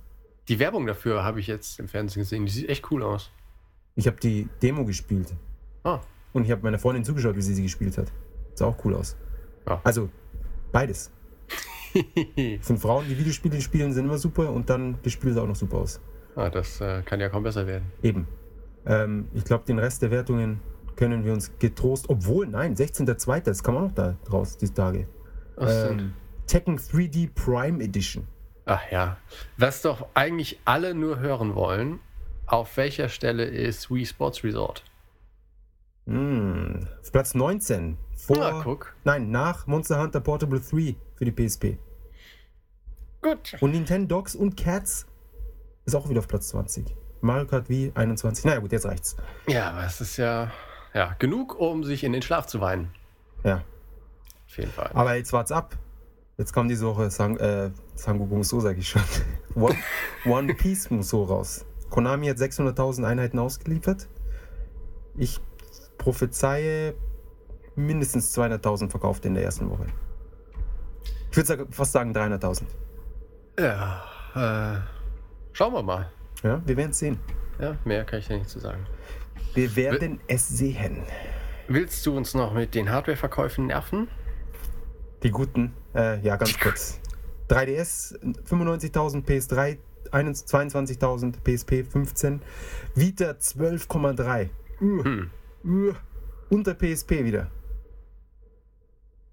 [0.48, 2.46] Die Werbung dafür habe ich jetzt im Fernsehen gesehen.
[2.46, 3.32] Die sieht echt cool aus.
[3.96, 5.34] Ich habe die Demo gespielt.
[5.84, 6.02] Ah,
[6.34, 8.12] Und ich habe meiner Freundin zugeschaut, wie sie sie gespielt hat.
[8.54, 9.16] Sah auch cool aus.
[9.68, 9.82] Ja.
[9.84, 10.10] Also,
[10.72, 11.12] beides.
[12.62, 15.56] Von Frauen, die Videospiele spielen, sind immer super und dann das Spiel sah auch noch
[15.56, 16.00] super aus.
[16.36, 17.92] ah das äh, kann ja kaum besser werden.
[18.04, 18.28] Eben.
[18.86, 20.60] Ähm, ich glaube, den Rest der Wertungen
[20.96, 25.08] können wir uns getrost, obwohl, nein, 16.02., das kam auch noch da raus, die Tage.
[25.58, 25.68] Ach.
[25.70, 26.14] Ähm,
[26.48, 28.28] Tekken 3D Prime Edition.
[28.66, 29.18] Ach ja.
[29.58, 32.00] Was doch eigentlich alle nur hören wollen,
[32.48, 34.84] auf welcher Stelle ist Wii Sports Resort?
[36.06, 37.98] Hm, auf Platz 19.
[38.16, 38.96] Vor, Na, guck.
[39.04, 41.78] Nein, nach Monster Hunter Portable 3 für die PSP.
[43.22, 43.58] Gut.
[43.60, 45.08] Und Nintendo Dogs und Cats
[45.86, 46.96] ist auch wieder auf Platz 20.
[47.22, 48.46] Mario Kart Wii 21.
[48.46, 49.16] Naja, gut, jetzt reicht's.
[49.48, 50.52] Ja, aber es ist ja,
[50.96, 52.92] ja genug, um sich in den Schlaf zu weinen.
[53.44, 53.64] Ja.
[54.48, 54.90] Auf jeden Fall.
[54.94, 55.78] Aber jetzt wart's ab.
[56.38, 59.04] Jetzt kam diese Woche Sang, äh, Sangoku Musou, sag ich schon.
[59.56, 59.76] One,
[60.26, 61.66] One Piece Musou raus.
[61.90, 64.08] Konami hat 600.000 Einheiten ausgeliefert.
[65.16, 65.40] Ich
[65.98, 66.96] prophezeie
[67.76, 69.86] mindestens 200.000 verkauft in der ersten Woche.
[71.32, 72.64] Ich würde fast sagen 300.000.
[73.60, 74.04] Ja,
[74.36, 74.80] äh,
[75.54, 76.10] schauen wir mal.
[76.44, 77.20] Ja, wir werden es sehen.
[77.60, 78.86] Ja, mehr kann ich da nicht zu sagen.
[79.54, 81.04] Wir werden es sehen.
[81.68, 84.08] Willst du uns noch mit den Hardware-Verkäufen nerven?
[85.24, 87.00] Die guten, äh, ja, ganz kurz.
[87.50, 89.78] 3DS 95.000, PS3
[90.12, 92.42] 21 22.000, PSP 15,
[92.94, 94.50] Vita 12,3.
[94.82, 95.30] Uh, Hm.
[95.66, 95.94] uh,
[96.50, 97.50] unter PSP wieder.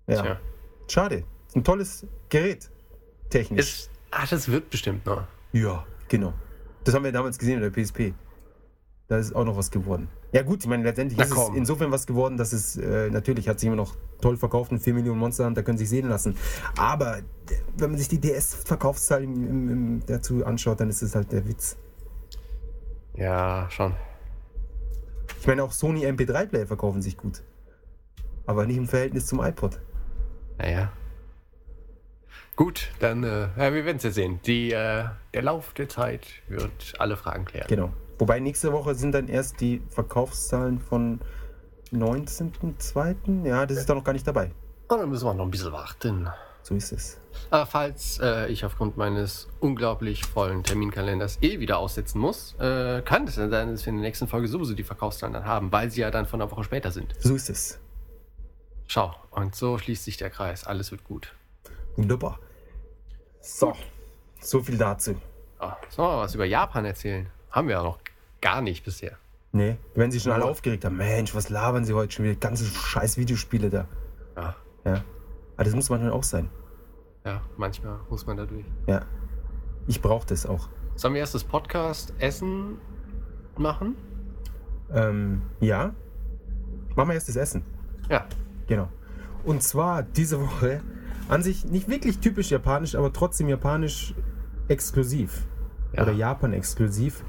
[0.07, 0.41] Ja, Tja.
[0.89, 1.25] schade.
[1.49, 2.71] Ist ein tolles Gerät.
[3.31, 3.61] Technisch.
[3.61, 5.25] Ist, ach, das wird bestimmt noch.
[5.53, 6.33] ja, genau.
[6.85, 8.13] Das haben wir damals gesehen in der PSP.
[9.13, 10.09] Da ist auch noch was geworden.
[10.33, 11.55] Ja gut, ich meine, letztendlich Na ist es komm.
[11.55, 14.95] insofern was geworden, dass es äh, natürlich hat sich immer noch toll verkauft und 4
[14.95, 16.35] Millionen Monster Hunter können sich sehen lassen.
[16.79, 17.23] Aber äh,
[17.77, 21.47] wenn man sich die DS-Verkaufszahl im, im, im, dazu anschaut, dann ist es halt der
[21.47, 21.77] Witz.
[23.17, 23.95] Ja, schon.
[25.39, 27.43] Ich meine, auch Sony MP3-Player verkaufen sich gut.
[28.47, 29.79] Aber nicht im Verhältnis zum iPod.
[30.57, 30.91] Naja.
[32.57, 34.41] Gut, dann, äh, ja, wir werden es ja sehen.
[34.47, 37.67] Die, äh, der Lauf der Zeit wird alle Fragen klären.
[37.69, 37.93] Genau.
[38.19, 41.21] Wobei nächste Woche sind dann erst die Verkaufszahlen von
[41.93, 43.47] 19.02.
[43.47, 44.53] Ja, das ist da noch gar nicht dabei.
[44.89, 46.29] Und dann müssen wir noch ein bisschen warten.
[46.63, 47.19] So ist es.
[47.51, 53.27] Aber falls äh, ich aufgrund meines unglaublich vollen Terminkalenders eh wieder aussetzen muss, äh, kann
[53.27, 55.91] es dann sein, dass wir in der nächsten Folge sowieso die Verkaufszahlen dann haben, weil
[55.91, 57.15] sie ja dann von einer Woche später sind.
[57.19, 57.81] So ist es.
[58.87, 60.65] Schau, und so schließt sich der Kreis.
[60.65, 61.35] Alles wird gut.
[61.97, 62.39] Wunderbar.
[63.41, 63.75] So,
[64.41, 65.17] so viel dazu.
[65.59, 67.29] Ah, sollen wir was über Japan erzählen?
[67.51, 68.02] Haben wir ja noch
[68.43, 69.17] gar nicht bisher.
[69.53, 72.35] Nee, wenn sie schon alle aufgeregt haben, Mensch, was labern sie heute schon wieder?
[72.37, 73.89] Ganze scheiß Videospiele da.
[74.37, 75.05] Ja, Ja.
[75.57, 76.49] Aber das muss manchmal auch sein.
[77.25, 78.65] ja manchmal muss man da durch.
[78.87, 79.03] Ja.
[79.87, 80.69] Ich brauche das auch.
[80.97, 82.79] Sollen wir erst das Podcast Essen
[83.57, 83.97] machen?
[84.93, 85.95] Ähm, ja.
[86.97, 87.65] Machen wir erst das Essen.
[88.09, 88.27] Ja.
[88.67, 88.89] Genau.
[89.45, 90.81] Und zwar diese Woche
[91.29, 94.15] an sich nicht wirklich typisch japanisch, aber trotzdem japanisch
[94.69, 95.47] exklusiv.
[95.93, 96.03] Ja.
[96.03, 97.23] Oder Japan exklusiv.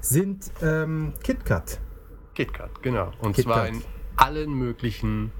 [0.00, 1.80] Sind ähm, KitKat.
[2.34, 3.12] KitKat, genau.
[3.20, 3.54] Und KitKat.
[3.54, 3.82] zwar in
[4.16, 5.32] allen möglichen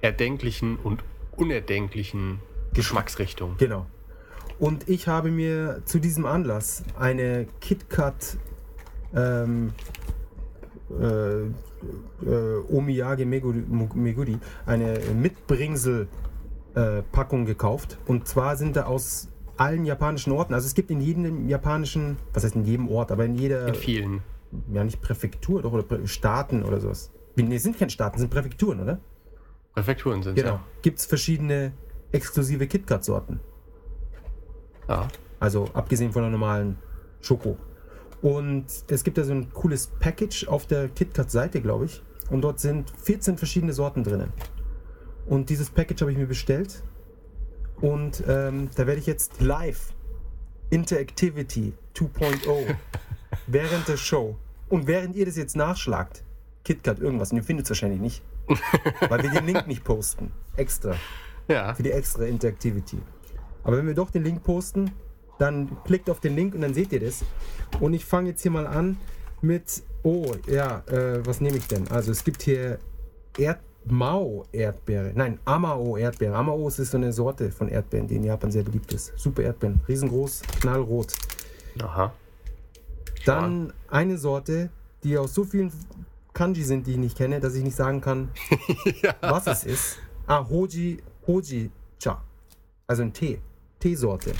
[0.00, 1.02] erdenklichen und
[1.36, 2.40] unerdenklichen
[2.74, 3.56] Geschmacksrichtungen.
[3.58, 3.86] Genau.
[4.58, 8.38] Und ich habe mir zu diesem Anlass eine KitKat
[9.14, 9.72] ähm,
[10.90, 13.62] äh, äh, Omiyage Meguri,
[13.94, 16.08] Meguri eine Mitbringsel
[16.74, 17.98] äh, Packung gekauft.
[18.06, 22.44] Und zwar sind da aus allen japanischen Orten, also es gibt in jedem japanischen, was
[22.44, 24.22] heißt in jedem Ort, aber in jeder, In vielen.
[24.72, 27.10] ja nicht Präfektur, doch, oder Prä Staaten oder sowas.
[27.36, 28.98] Nee, es sind keine Staaten, es sind Präfekturen, oder?
[29.74, 30.48] Präfekturen sind Genau.
[30.54, 30.64] ja.
[30.82, 31.72] Gibt es verschiedene
[32.12, 33.40] exklusive KitKat-Sorten.
[34.88, 35.08] ja.
[35.40, 36.78] Also abgesehen von der normalen
[37.20, 37.56] Schoko.
[38.22, 42.02] Und es gibt da so ein cooles Package auf der KitKat-Seite, glaube ich.
[42.28, 44.32] Und dort sind 14 verschiedene Sorten drinnen.
[45.26, 46.82] Und dieses Package habe ich mir bestellt.
[47.80, 49.92] Und ähm, da werde ich jetzt live
[50.70, 52.74] Interactivity 2.0
[53.46, 54.36] während der Show
[54.68, 56.24] und während ihr das jetzt nachschlagt,
[56.64, 58.22] KitKat irgendwas, und ihr findet es wahrscheinlich nicht,
[59.08, 60.32] weil wir den Link nicht posten.
[60.56, 60.94] Extra
[61.48, 61.72] Ja.
[61.74, 62.98] für die extra Interactivity.
[63.64, 64.90] Aber wenn wir doch den Link posten,
[65.38, 67.24] dann klickt auf den Link und dann seht ihr das.
[67.80, 68.98] Und ich fange jetzt hier mal an
[69.40, 71.86] mit, oh ja, äh, was nehme ich denn?
[71.88, 72.78] Also es gibt hier
[73.38, 73.60] Erd
[73.90, 76.34] Mao Erdbeere, nein, Amao Erdbeere.
[76.34, 79.12] Amao ist so eine Sorte von Erdbeeren, die in Japan sehr beliebt ist.
[79.16, 81.14] Super Erdbeeren, riesengroß, knallrot.
[81.82, 82.12] Aha.
[83.24, 84.70] Dann eine Sorte,
[85.02, 85.72] die aus so vielen
[86.32, 88.30] Kanji sind, die ich nicht kenne, dass ich nicht sagen kann,
[89.20, 89.98] was es ist.
[90.26, 92.22] Ah, Hoji, Hoji Cha.
[92.86, 93.40] Also ein Tee.
[93.80, 94.32] Teesorte.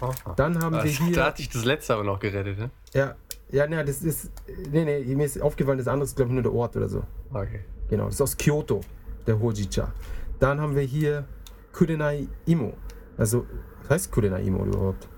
[0.00, 0.34] Aha.
[0.36, 1.14] Dann haben wir Das, hier.
[1.14, 2.70] da hatte ich das letzte aber noch gerettet, ne?
[2.94, 3.14] Ja,
[3.50, 4.30] ja, ne, das ist.
[4.70, 7.02] Nee, nee, mir ist aufgefallen, das andere ist, glaube ich, nur der Ort oder so.
[7.32, 7.60] Okay.
[7.88, 8.80] Genau, das ist aus Kyoto,
[9.26, 9.92] der Hojicha.
[10.38, 11.24] Dann haben wir hier
[11.72, 12.74] Kurenai Imo.
[13.16, 13.46] Also,
[13.82, 15.08] was heißt Kurenai Imo überhaupt?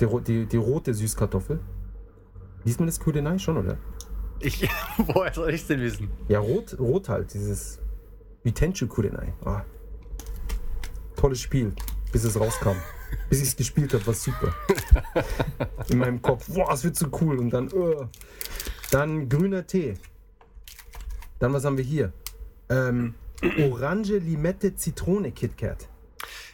[0.00, 1.58] Die, die, die rote Süßkartoffel.
[2.64, 3.76] Liest man das Kurenai schon, oder?
[4.40, 6.10] Ich, woher soll ich denn wissen?
[6.28, 7.80] Ja, rot, rot halt, dieses
[8.42, 9.32] Vitenchu Kurenai.
[9.44, 9.62] Ah.
[11.16, 11.72] Tolles Spiel,
[12.12, 12.76] bis es rauskam.
[13.28, 14.54] bis ich es gespielt habe, war super.
[15.88, 17.38] In meinem Kopf, boah, es wird so cool.
[17.38, 18.06] Und dann, uh.
[18.90, 19.94] dann grüner Tee.
[21.42, 22.12] Dann, was haben wir hier?
[22.68, 23.14] Ähm,
[23.58, 25.88] Orange, Limette, Zitrone, KitKat.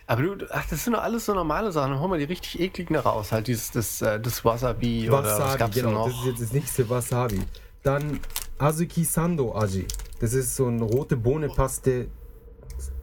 [0.06, 1.90] Aber du, ach, das sind doch alles so normale Sachen.
[1.90, 3.30] Dann holen wir die richtig ekligen raus.
[3.30, 6.06] Halt dieses, das, äh, das Wasabi, oder was Wasabi, gab's genau, noch?
[6.06, 7.42] das ist jetzt das nächste Wasabi.
[7.82, 8.18] Dann
[8.56, 9.86] Azuki Sando Aji.
[10.20, 12.08] Das ist so ein rote Bohnenpaste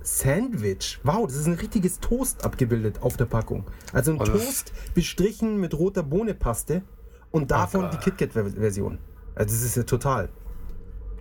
[0.02, 1.00] Sandwich.
[1.04, 3.63] Wow, das ist ein richtiges Toast abgebildet auf der Packung.
[3.93, 6.82] Also ein Oh, Toast bestrichen mit roter Bohnenpaste
[7.30, 7.93] und davon Gott.
[7.93, 8.98] die KitKat-Version.
[9.36, 10.30] Also das ist ja total.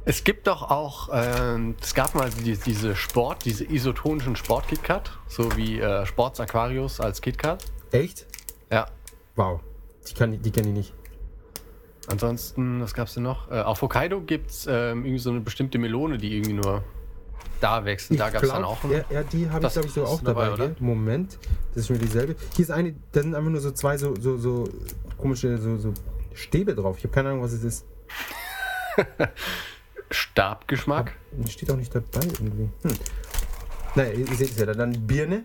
[0.07, 5.57] Es gibt doch auch, ähm, es gab mal die, diese Sport, diese isotonischen Sport-KitKat, so
[5.57, 7.65] wie äh, Sports Aquarius als KitKat.
[7.91, 8.27] Echt?
[8.71, 8.87] Ja.
[9.35, 9.61] Wow.
[10.07, 10.95] Die, kann, die kenne ich nicht.
[12.07, 13.51] Ansonsten, was gab's denn noch?
[13.51, 16.85] Äh, auf Hokkaido gibt's ähm, irgendwie so eine bestimmte Melone, die irgendwie nur
[17.63, 18.11] da wächst.
[18.19, 18.85] Da gab's dann auch.
[18.85, 20.75] Ja, ja, die habe ich glaube ich so auch dabei, dabei.
[20.81, 21.39] Moment,
[21.69, 22.37] das ist schon dieselbe.
[22.57, 24.69] Hier ist eine, da sind einfach nur so zwei so, so, so
[25.17, 25.95] komische so, so
[26.35, 26.99] Stäbe drauf.
[26.99, 27.87] Ich habe keine Ahnung, was es ist.
[30.11, 31.13] Stabgeschmack.
[31.49, 32.69] Steht auch nicht dabei irgendwie.
[32.83, 32.99] Hm.
[33.95, 34.67] Naja, ihr, seht es ja.
[34.67, 35.45] Dann Birne.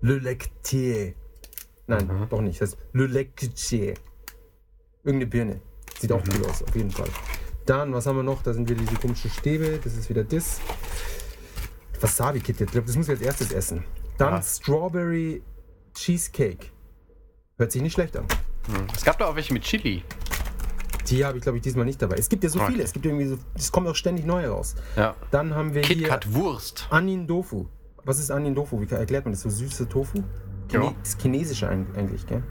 [0.00, 1.14] Le Lectier.
[1.86, 2.28] Nein, Mhm.
[2.28, 2.60] doch nicht.
[2.60, 3.94] Das ist Le Lectier.
[5.04, 5.60] Irgendeine Birne.
[5.98, 7.08] Sieht auch cool aus, auf jeden Fall.
[7.66, 8.42] Dann, was haben wir noch?
[8.42, 9.78] Da sind wieder diese komischen Stäbe.
[9.82, 10.60] Das ist wieder das.
[12.00, 12.60] Wasabi-Kit.
[12.60, 13.84] Ich glaube, das muss ich als erstes essen.
[14.18, 14.42] Dann Ja.
[14.42, 15.42] Strawberry
[15.94, 16.66] Cheesecake.
[17.56, 18.26] Hört sich nicht schlecht an.
[18.66, 18.86] Hm.
[18.94, 20.02] Es gab da auch welche mit Chili.
[21.08, 22.16] Die habe ich, glaube ich, diesmal nicht dabei.
[22.16, 22.72] Es gibt ja so Okay.
[22.72, 22.82] viele.
[22.84, 24.74] Es gibt irgendwie so, es kommen auch ständig neue raus.
[24.96, 25.14] Ja.
[25.30, 26.86] Dann haben wir hier KitKat Wurst.
[26.90, 27.66] Anin Tofu.
[28.04, 28.80] Was ist Anin Tofu?
[28.80, 29.42] Wie erklärt man das?
[29.42, 30.18] So süße Tofu?
[30.70, 30.80] Ja.
[30.80, 32.42] Chine Das chinesische ein- eigentlich, gell?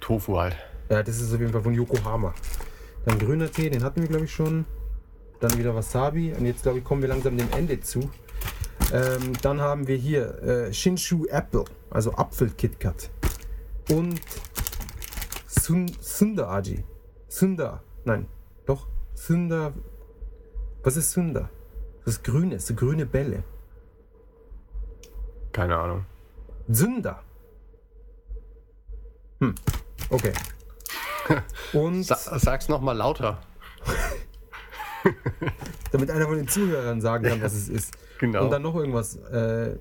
[0.00, 0.56] Tofu halt.
[0.90, 2.34] Ja, das ist auf jeden Fall von Yokohama.
[3.06, 4.64] Dann grüner Tee, den hatten wir, glaube ich, schon.
[5.40, 6.32] Dann wieder Wasabi.
[6.38, 8.00] Und jetzt, glaube ich, kommen wir langsam dem Ende zu.
[8.92, 13.10] Ähm, dann haben wir hier äh, Shinshu Apple, also Apfel-KitKat.
[13.90, 14.20] Und
[15.64, 16.84] Sun Sunda Aji.
[17.26, 18.26] Sunda, nein,
[18.66, 19.72] doch, Sunda.
[20.82, 21.48] Was ist Sunda?
[22.04, 23.42] Das ist Grünes, so grüne Bälle.
[25.52, 26.04] Keine Ahnung.
[26.68, 27.22] Sünder.
[29.40, 29.54] Hm,
[30.10, 30.34] okay.
[31.72, 33.40] Und Sa sag's nochmal lauter.
[35.92, 37.96] damit einer von den Zuhörern sagen kann, was es ist.
[38.20, 38.44] Genau.
[38.44, 39.16] Und dann noch irgendwas.
[39.16, 39.76] Äh,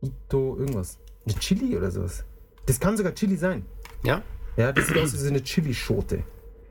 [0.00, 0.98] Ito, irgendwas.
[1.26, 2.24] Eine Chili oder sowas.
[2.64, 3.66] Das kann sogar Chili sein.
[4.02, 4.22] Ja?
[4.56, 6.22] Ja, das sieht aus wie so eine Chili-Schote.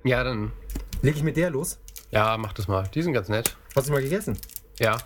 [0.03, 0.51] Ja, dann.
[1.01, 1.79] Leg ich mit der los?
[2.11, 2.83] Ja, mach das mal.
[2.93, 3.57] Die sind ganz nett.
[3.75, 4.37] Hast du mal gegessen?
[4.79, 4.97] Ja.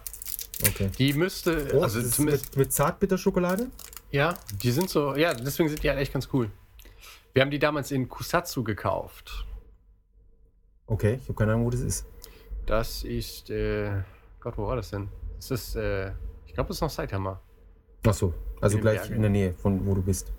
[0.61, 0.89] Okay.
[0.97, 1.67] Die müsste.
[1.73, 2.45] Oh, also das ist zumindest.
[2.51, 3.67] mit, mit Zartbitterschokolade?
[4.11, 5.15] Ja, die sind so.
[5.15, 6.49] Ja, deswegen sind die halt echt ganz cool.
[7.33, 9.45] Wir haben die damals in Kusatsu gekauft.
[10.87, 12.05] Okay, ich habe keine Ahnung, wo das ist.
[12.65, 13.49] Das ist.
[13.49, 13.91] Äh,
[14.39, 15.09] Gott, wo war das denn?
[15.37, 15.75] Das ist.
[15.75, 16.11] Äh,
[16.45, 17.39] ich glaube, das ist noch Saitama.
[18.07, 19.15] Ach so, also In gleich Bergen.
[19.15, 20.31] in der Nähe von wo du bist.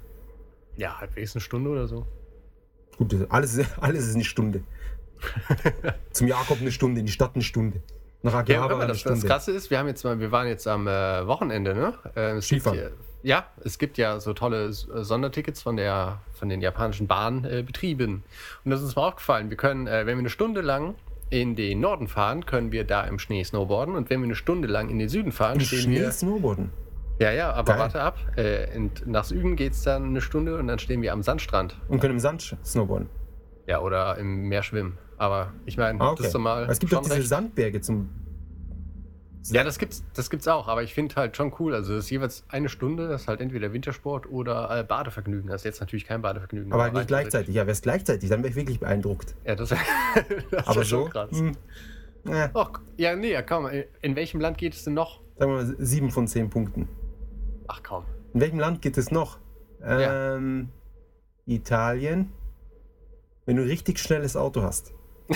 [0.77, 2.07] Ja, halbwegs eine Stunde oder so.
[2.99, 4.61] Gut, das- alles, ist- alles ist eine Stunde.
[6.13, 7.81] Zum Jakob eine Stunde, in die Stadt eine Stunde.
[8.23, 9.27] Nach Ja, Akihabara hör mal, eine das, das Stunde.
[9.27, 11.95] Krasse ist, wir haben jetzt mal, wir waren jetzt am äh, Wochenende, ne?
[12.15, 12.79] Äh, Skifahren.
[12.79, 12.93] hier-
[13.25, 18.11] ja, es gibt ja so tolle äh, Sondertickets von der von den japanischen Bahnbetrieben.
[18.19, 18.65] Äh.
[18.65, 19.51] Und das ist uns mal aufgefallen.
[19.51, 20.95] Wir können, äh, wenn wir eine Stunde lang
[21.31, 23.97] in den Norden fahren, können wir da im Schnee snowboarden.
[23.97, 26.13] Und wenn wir eine Stunde lang in den Süden fahren, Im stehen Schnee wir.
[26.13, 26.71] Snowboarden.
[27.19, 27.79] Ja, ja, aber Geil.
[27.81, 28.17] warte ab.
[28.37, 31.77] Äh, und nach Süden geht es dann eine Stunde und dann stehen wir am Sandstrand.
[31.89, 33.09] Und können im Sand snowboarden.
[33.67, 34.97] Ja, oder im Meer schwimmen.
[35.17, 36.27] Aber ich meine, Ah, das okay.
[36.27, 36.67] ist doch mal.
[36.71, 37.29] es gibt doch diese recht.
[37.29, 38.09] Sandberge zum.
[39.51, 41.75] Ja, das gibt's, das gibt's auch, aber ich finde halt schon cool.
[41.75, 45.49] Also es ist jeweils eine Stunde, das ist halt entweder Wintersport oder äh, Badevergnügen.
[45.49, 46.73] Das ist jetzt natürlich kein Badevergnügen.
[46.73, 47.55] Aber rein nicht gleichzeitig.
[47.55, 49.35] Ja, wäre es gleichzeitig, dann wäre ich wirklich beeindruckt.
[49.45, 49.71] Ja, das,
[50.51, 51.03] das Aber wär so.
[51.03, 51.31] schon krass.
[51.33, 51.53] Hm,
[52.27, 53.69] äh, Och, ja, nee, ja, komm.
[54.03, 55.21] In welchem Land geht es denn noch?
[55.39, 56.89] sagen wir mal sieben von zehn Punkten.
[57.69, 58.05] Ach komm.
[58.35, 59.39] In welchem Land geht es noch?
[59.85, 60.71] Ähm,
[61.47, 62.33] Italien.
[63.47, 64.93] Wenn du ein richtig schnelles Auto hast.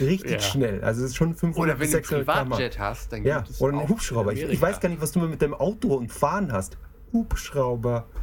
[0.00, 0.40] richtig Ja.
[0.40, 0.82] schnell.
[0.84, 2.42] Also es ist schon 500 Oder wenn du ein 600 km/h.
[2.44, 4.32] Privatjet hast, dann Ja, gibt es oder einen Hubschrauber.
[4.32, 6.78] Ich, ich weiß gar nicht, was du mit deinem Auto und Fahren hast.
[7.12, 8.06] Hubschrauber.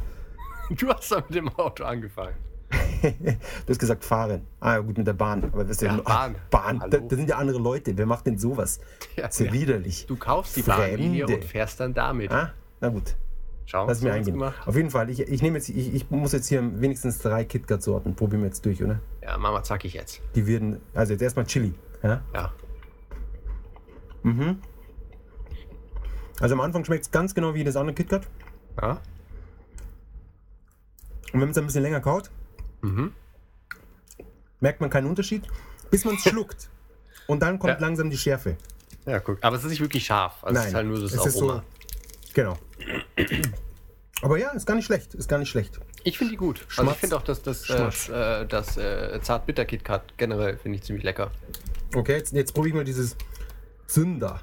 [0.70, 2.34] Du hast doch mit dem Auto angefangen.
[3.02, 4.46] Du hast gesagt fahren.
[4.60, 5.42] Ah ja, gut, mit der Bahn.
[5.44, 6.36] Aber das ist ja, Ja, Bahn.
[6.50, 6.78] Bahn.
[6.88, 7.96] Da, das sind ja andere Leute.
[7.98, 8.80] Wer macht denn sowas?
[9.16, 9.52] Ja, Das ist ja ja.
[9.52, 10.06] widerlich.
[10.06, 10.82] Du kaufst die Fremde.
[10.92, 12.30] Bahnlinie und fährst dann damit.
[12.30, 12.52] Ah,
[12.82, 13.14] na gut.
[13.64, 14.34] Schau, Lass so mir eingehen.
[14.34, 14.66] gemacht.
[14.66, 18.14] Auf jeden Fall, ich, ich nehme jetzt, ich, ich muss jetzt hier wenigstens drei KitKat-Sorten.
[18.14, 19.00] Probieren wir jetzt durch, oder?
[19.22, 20.20] Ja, Mama zack ich jetzt.
[20.34, 21.72] Die werden, also jetzt erstmal Chili.
[22.02, 22.20] Ja?
[22.34, 22.52] Ja.
[26.40, 28.26] Also am Anfang schmeckt es ganz genau wie das andere KitKat.
[28.80, 29.00] ja.
[31.32, 32.30] Und wenn man es ein bisschen länger kaut,
[32.82, 33.12] Mhm.
[34.60, 35.46] merkt man keinen Unterschied,
[35.90, 36.68] bis man es schluckt.
[37.26, 37.78] Und dann kommt Ja.
[37.80, 38.56] langsam die Schärfe.
[39.06, 39.38] Ja, guck.
[39.42, 40.42] Aber es ist nicht wirklich scharf.
[40.44, 41.54] Also es ist halt nur das es ist Aroma.
[41.54, 41.62] so.
[42.34, 42.58] Genau.
[44.22, 45.14] Aber ja, ist gar nicht schlecht.
[45.14, 45.80] Ist gar nicht schlecht.
[46.04, 46.60] Ich finde die gut.
[46.60, 46.94] Also Schmatz.
[46.94, 48.08] ich finde auch, dass das, äh, Schmatz.
[48.08, 51.30] äh, das äh, Zart-Bitter-KitKat generell finde ich ziemlich lecker.
[51.94, 53.16] Okay, jetzt, jetzt probiere ich mal dieses
[53.86, 54.40] Sünder.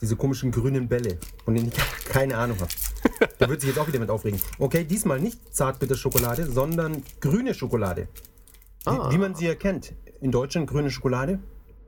[0.00, 1.74] Diese komischen grünen Bälle, von denen ich
[2.04, 2.70] keine Ahnung habe.
[3.38, 4.40] Da wird sich jetzt auch wieder mit aufregen.
[4.58, 8.08] Okay, diesmal nicht Zartbitterschokolade, sondern grüne Schokolade.
[8.84, 9.10] Ah.
[9.10, 9.94] Wie, man sie ja kennt.
[10.20, 11.38] In Deutschland grüne Schokolade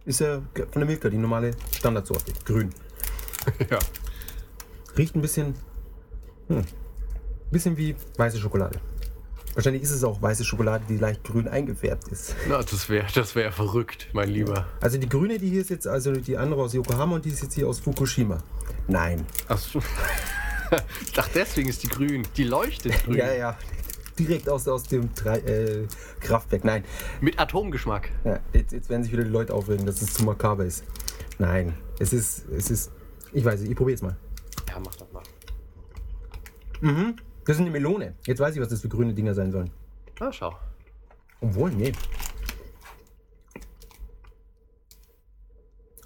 [0.05, 2.33] ist ja von der Milka die normale Standardsorte.
[2.45, 2.71] Grün.
[3.71, 3.79] ja.
[4.97, 5.55] Riecht ein bisschen.
[6.49, 6.65] Hm,
[7.51, 8.81] bisschen wie weiße Schokolade.
[9.55, 12.35] Wahrscheinlich ist es auch weiße Schokolade, die leicht grün eingefärbt ist.
[12.49, 14.67] Na, das wäre das wär verrückt, mein Lieber.
[14.81, 17.43] Also die grüne, die hier ist jetzt, also die andere aus Yokohama und die ist
[17.43, 18.43] jetzt hier aus Fukushima.
[18.89, 19.25] Nein.
[19.47, 19.81] Achso.
[21.03, 22.27] ich dachte, deswegen ist die grün.
[22.37, 23.17] Die leuchtet grün.
[23.17, 23.59] Ja, ja.
[24.19, 25.87] Direkt aus, aus dem äh,
[26.21, 26.65] Kraftwerk.
[26.65, 26.85] Nein.
[27.21, 28.11] Mit Atomgeschmack.
[28.25, 30.83] Ja, jetzt, jetzt werden sich wieder die Leute aufregen, dass es zu makaber ist.
[31.39, 31.75] Nein.
[32.01, 32.91] Es ist, es ist.
[33.33, 34.17] Ich weiß nicht, ich probiere jetzt mal.
[34.75, 35.23] Ja, mach das mal.
[37.47, 38.15] Das ist eine Melone.
[38.27, 39.71] Jetzt weiß ich, was das für grüne Dinger sein sollen.
[40.19, 40.55] Na, schau.
[41.41, 41.93] Obwohl, nee.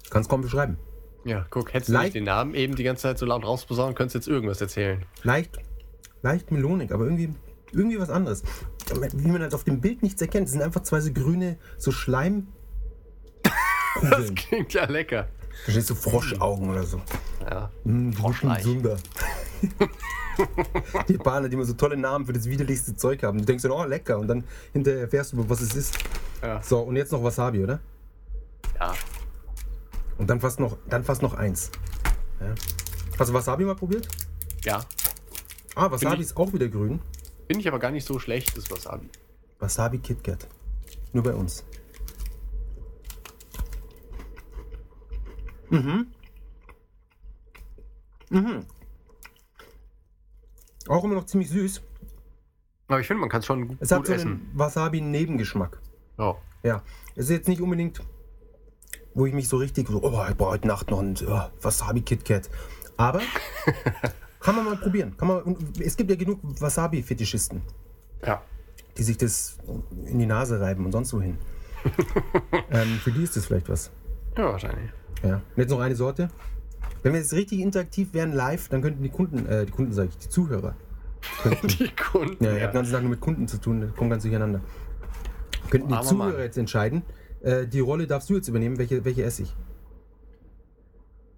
[0.03, 0.77] Ich kann es kaum beschreiben.
[1.25, 3.93] Ja, guck, hättest du Leicht- nicht den Namen eben die ganze Zeit so laut rausposaunen,
[3.95, 5.05] könntest du jetzt irgendwas erzählen.
[5.23, 5.57] Leicht,
[6.21, 7.33] leicht melonig, aber irgendwie,
[7.71, 8.43] irgendwie was anderes.
[9.13, 10.45] Wie man halt auf dem Bild nichts erkennt.
[10.47, 12.47] Es sind einfach zwei so grüne, so Schleim.
[14.09, 15.27] Das klingt ja lecker.
[15.65, 17.01] Da steht so Froschaugen oder so.
[17.41, 17.71] Ja.
[17.83, 18.63] Mm, Froschleich.
[18.63, 18.97] Sünder.
[21.07, 23.39] die Japaner, die immer so tolle Namen für das widerlichste Zeug haben.
[23.39, 24.17] Du denkst dann, oh lecker.
[24.19, 25.97] Und dann hinterher erfährst du, was es ist.
[26.41, 26.61] Ja.
[26.61, 27.79] So, und jetzt noch Wasabi, oder?
[28.79, 28.93] ja.
[30.17, 31.71] Und dann fast noch, dann fast noch eins.
[32.41, 32.53] Ja.
[33.17, 34.07] Hast du Wasabi mal probiert?
[34.65, 34.81] Ja.
[35.75, 36.99] Ah, Wasabi ich- ist auch wieder grün.
[37.47, 39.09] Finde ich aber gar nicht so schlecht, das Wasabi.
[39.59, 40.47] Wasabi KitKat.
[41.13, 41.63] Nur bei uns.
[45.69, 46.07] Mhm.
[48.29, 48.65] Mhm.
[50.87, 51.81] Auch immer noch ziemlich süß.
[52.87, 54.27] Aber ich finde, man kann es schon gut, Es hat gut so essen.
[54.27, 55.79] einen Wasabi-Nebengeschmack.
[56.17, 56.35] Ja.
[56.63, 56.83] Ja.
[57.15, 58.01] Es ist jetzt nicht unbedingt,
[59.13, 62.01] wo ich mich so richtig so, oh, ich brauche heute Nacht noch ein oh, Wasabi
[62.01, 62.49] KitKat.
[62.97, 63.21] Aber
[64.39, 65.15] Kann man mal probieren.
[65.17, 67.61] Kann man, es gibt ja genug Wasabi-Fetischisten,
[68.25, 68.41] Ja.
[68.97, 69.57] die sich das
[70.05, 71.37] in die Nase reiben und sonst wohin.
[72.71, 73.91] ähm, für die ist das vielleicht was.
[74.37, 74.89] Ja, wahrscheinlich.
[75.23, 75.35] Ja.
[75.35, 76.29] Und jetzt noch eine Sorte.
[77.03, 80.09] Wenn wir jetzt richtig interaktiv wären live, dann könnten die Kunden, äh, die Kunden sage
[80.09, 80.75] ich, die Zuhörer.
[81.43, 82.43] Könnten, Die Kunden.
[82.43, 84.61] ja, ich habe den ganzen Tag nur mit Kunden zu tun, das kommt ganz durcheinander.
[85.69, 86.39] Könnten die Zuhörer Mann.
[86.39, 87.03] jetzt entscheiden,
[87.41, 89.55] äh, die Rolle darfst du jetzt übernehmen, welche, welche esse ich?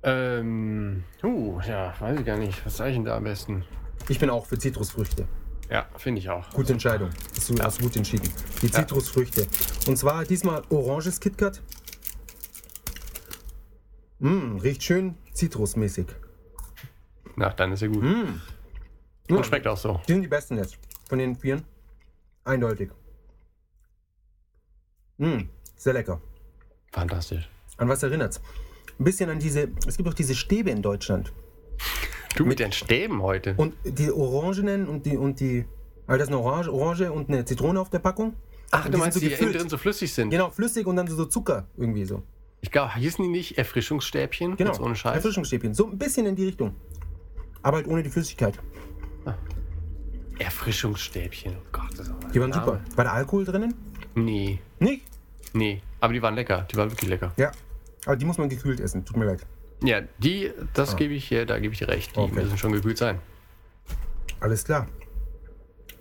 [0.04, 2.66] Ähm, uh, ja, weiß ich gar nicht.
[2.66, 3.64] Was sage ich denn da am besten?
[4.10, 5.28] Ich bin auch für Zitrusfrüchte.
[5.70, 6.50] Ja, finde ich auch.
[6.52, 7.10] Gute Entscheidung.
[7.36, 8.28] Hast du, hast du gut entschieden.
[8.62, 8.74] Die Ja.
[8.74, 9.48] Zitrusfrüchte.
[9.88, 11.62] Und zwar diesmal oranges KitKat.
[14.22, 16.06] Mm, riecht schön zitrusmäßig.
[17.36, 18.04] Na, dann ist ja gut.
[18.04, 19.34] Mm.
[19.34, 20.00] Und schmeckt auch so.
[20.08, 20.78] Die sind die besten jetzt.
[21.10, 21.64] Von den vieren.
[22.44, 22.92] Eindeutig.
[25.18, 26.22] Mm, sehr lecker.
[26.92, 27.50] Fantastisch.
[27.78, 28.40] An was erinnert's?
[29.00, 29.70] Ein bisschen an diese.
[29.88, 31.34] Es gibt auch diese Stäbe in Deutschland.
[32.36, 33.56] Du mit den Stäben heute.
[33.58, 35.18] Und die Orangenen und die.
[35.18, 35.66] Und die
[36.06, 38.36] also das ist eine Orange, Orange und eine Zitrone auf der Packung.
[38.70, 39.60] Ach, Und du die meinst, so die innen gefüllt.
[39.60, 40.30] drin so flüssig sind?
[40.30, 42.22] Genau, flüssig und dann so Zucker irgendwie so.
[42.62, 44.56] Ich glaube, hießen die nicht Erfrischungsstäbchen?
[44.56, 45.16] Genau, Jetzt ohne Scheiß.
[45.16, 45.74] Erfrischungsstäbchen.
[45.74, 46.76] So ein bisschen in die Richtung.
[47.64, 48.58] Aber halt ohne die Flüssigkeit.
[50.40, 51.56] Erfrischungsstäbchen.
[51.58, 52.66] Oh Gott, das ist Die waren Name.
[52.66, 52.82] super.
[52.96, 53.74] War da Alkohol drinnen?
[54.16, 55.04] Nee, Nicht?
[55.54, 55.82] nee.
[56.00, 56.66] Aber die waren lecker.
[56.72, 57.32] Die waren wirklich lecker.
[57.38, 57.52] Ja.
[58.06, 59.06] Aber die muss man gekühlt essen.
[59.06, 59.46] Tut mir leid.
[59.84, 62.16] Ja, die, das gebe ich, äh, da gebe ich dir recht.
[62.16, 62.24] Die Ah.
[62.24, 62.34] Okay.
[62.44, 63.20] müssen schon gekühlt sein.
[64.40, 64.88] Alles klar.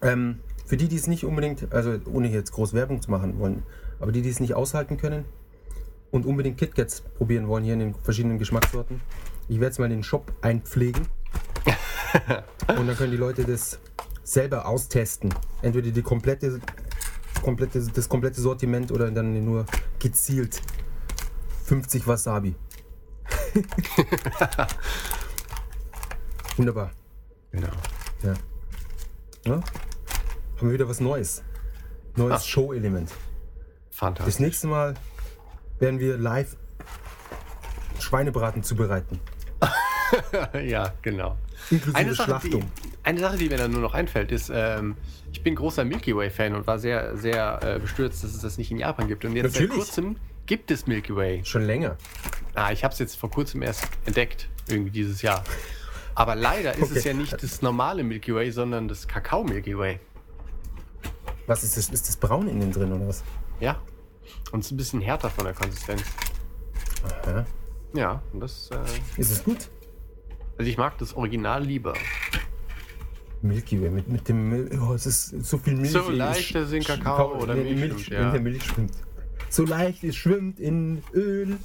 [0.02, 3.62] Ähm, für die, die es nicht unbedingt, also ohne jetzt groß Werbung zu machen wollen,
[3.98, 5.24] aber die, die es nicht aushalten können
[6.10, 9.00] und unbedingt KitKats probieren wollen, hier in den verschiedenen Geschmackssorten,
[9.48, 11.06] ich werde es mal in den Shop einpflegen.
[12.68, 13.78] und dann können die Leute das
[14.22, 15.34] selber austesten.
[15.62, 16.60] Entweder die komplette,
[17.42, 19.66] komplette, das komplette Sortiment oder dann nur
[19.98, 20.62] gezielt
[21.64, 22.54] 50 Wasabi.
[26.56, 26.92] Wunderbar.
[27.52, 27.68] Genau.
[28.22, 28.34] Ja.
[29.44, 29.52] ja.
[29.52, 29.62] Haben
[30.60, 31.42] wir wieder was Neues.
[32.16, 32.46] Neues.
[32.46, 33.10] Show-Element.
[33.10, 33.18] Das
[33.98, 34.38] Fantastisch.
[34.38, 34.94] nächste Mal
[35.80, 36.56] werden wir live
[37.98, 39.20] Schweinebraten zubereiten.
[40.64, 41.36] ja, genau.
[41.70, 42.70] Inklusive Eine Sache, die, Schlachtung.
[43.02, 44.96] eine Sache, die mir dann nur noch einfällt, ist, ähm,
[45.32, 48.70] ich bin großer Milky Way-Fan und war sehr, sehr äh, bestürzt, dass es das nicht
[48.70, 49.24] in Japan gibt.
[49.24, 49.70] Und jetzt Natürlich.
[49.70, 50.16] seit kurzem
[50.46, 51.44] gibt es Milky Way.
[51.44, 51.96] Schon länger.
[52.54, 55.44] Ah, ich habe es jetzt vor kurzem erst entdeckt, irgendwie dieses Jahr.
[56.14, 57.08] Aber leider ist es Okay.
[57.08, 60.00] ja nicht das normale Milky Way, sondern das Kakao Milky Way.
[61.46, 61.88] Was ist das?
[61.90, 63.22] Ist das braun innen drin oder was?
[63.60, 63.80] Ja.
[64.52, 66.04] Und es ist ein bisschen härter von der Konsistenz.
[67.26, 67.46] Ja.
[67.94, 68.70] Ja, und das.
[68.70, 69.68] Äh, Ist es gut?
[70.58, 71.94] also ich mag das Original lieber.
[73.42, 75.92] Milky Way mit, mit dem Mil oh, es ist so viel Milch.
[75.92, 78.26] So leicht, dass in Kakao oder in der Milch Milch, schwimmt, ja.
[78.26, 78.92] in der Milch schwimmt.
[79.48, 81.56] So leicht, es schwimmt in Öl.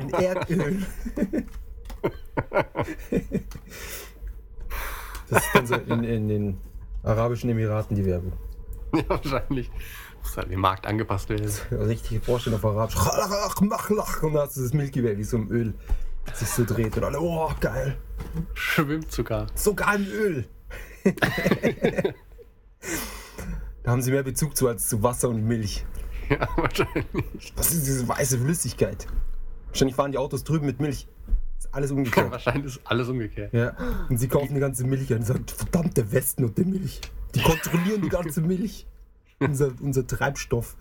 [0.00, 0.86] in Erdöl.
[5.28, 6.58] das ist dann so in, in den
[7.02, 8.32] Arabischen Emiraten die Werbung.
[8.94, 9.70] ja, wahrscheinlich.
[10.22, 11.50] Muss halt dem Markt angepasst werden.
[11.70, 12.96] Richtig vorstellen auf Arabisch.
[12.96, 15.74] Und dann hast du das Milky Way, wie so im Öl
[16.34, 16.96] sich so dreht.
[16.96, 17.96] Und alle, oh, geil.
[18.54, 19.46] Schwimmt sogar.
[19.54, 20.48] Sogar im Öl.
[23.82, 25.84] da haben sie mehr Bezug zu als zu Wasser und Milch.
[26.28, 27.52] Ja, wahrscheinlich.
[27.56, 29.06] Was ist diese weiße Flüssigkeit?
[29.68, 31.08] Wahrscheinlich fahren die Autos drüben mit Milch.
[31.58, 32.30] Ist alles umgekehrt.
[32.30, 33.52] Wahrscheinlich ist alles umgekehrt.
[33.52, 33.74] ja.
[34.08, 37.00] Und sie kaufen die ganze Milch ein und sagen, verdammt, der Westen und der Milch.
[37.34, 38.86] Die kontrollieren die ganze Milch.
[39.40, 40.76] Unser, unser Treibstoff.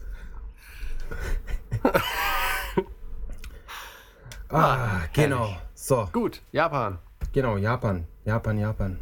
[4.49, 5.55] ah, genau.
[5.73, 6.99] So, Gut, Japan.
[7.31, 8.05] genau, Japan.
[8.25, 8.99] Japan, Japan.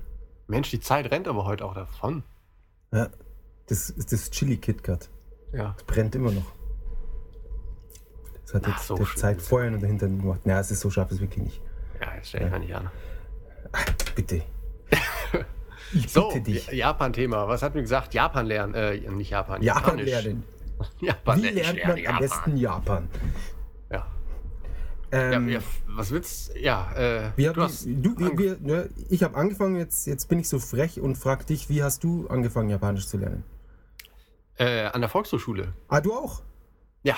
[0.47, 2.23] Mensch, die Zeit rennt aber heute auch davon.
[2.93, 3.09] Ja,
[3.67, 5.09] das ist das Chili KitKat.
[5.53, 5.75] Ja.
[5.87, 6.45] Brennt immer noch.
[8.43, 10.45] Das hat Ach, jetzt so der Zeit vorher und dahinter gemacht.
[10.45, 11.61] Naja, es ist so scharf, ist wirklich nicht.
[11.99, 12.89] Ja, jetzt stell ich mal nicht an.
[14.15, 14.43] Bitte.
[15.93, 16.67] Ich So, bitte dich.
[16.67, 17.47] Ja- Japan-Thema.
[17.47, 18.13] Was hat mir gesagt?
[18.13, 18.73] Japan lernen.
[18.73, 19.61] Äh, nicht Japan.
[19.61, 20.05] Japan Japanisch.
[20.05, 20.43] lernen.
[21.01, 23.09] Japan Wie lernt man am besten Japan?
[23.91, 24.05] Ja.
[25.11, 27.85] Ähm, ja, was willst Ja, äh, wie du hast.
[27.85, 31.69] du, wir, ne, ich habe angefangen, jetzt, jetzt bin ich so frech und frag dich,
[31.69, 33.43] wie hast du angefangen, Japanisch zu lernen?
[34.57, 35.73] Äh, an der Volkshochschule.
[35.87, 36.41] Ah, du auch?
[37.03, 37.15] Ja.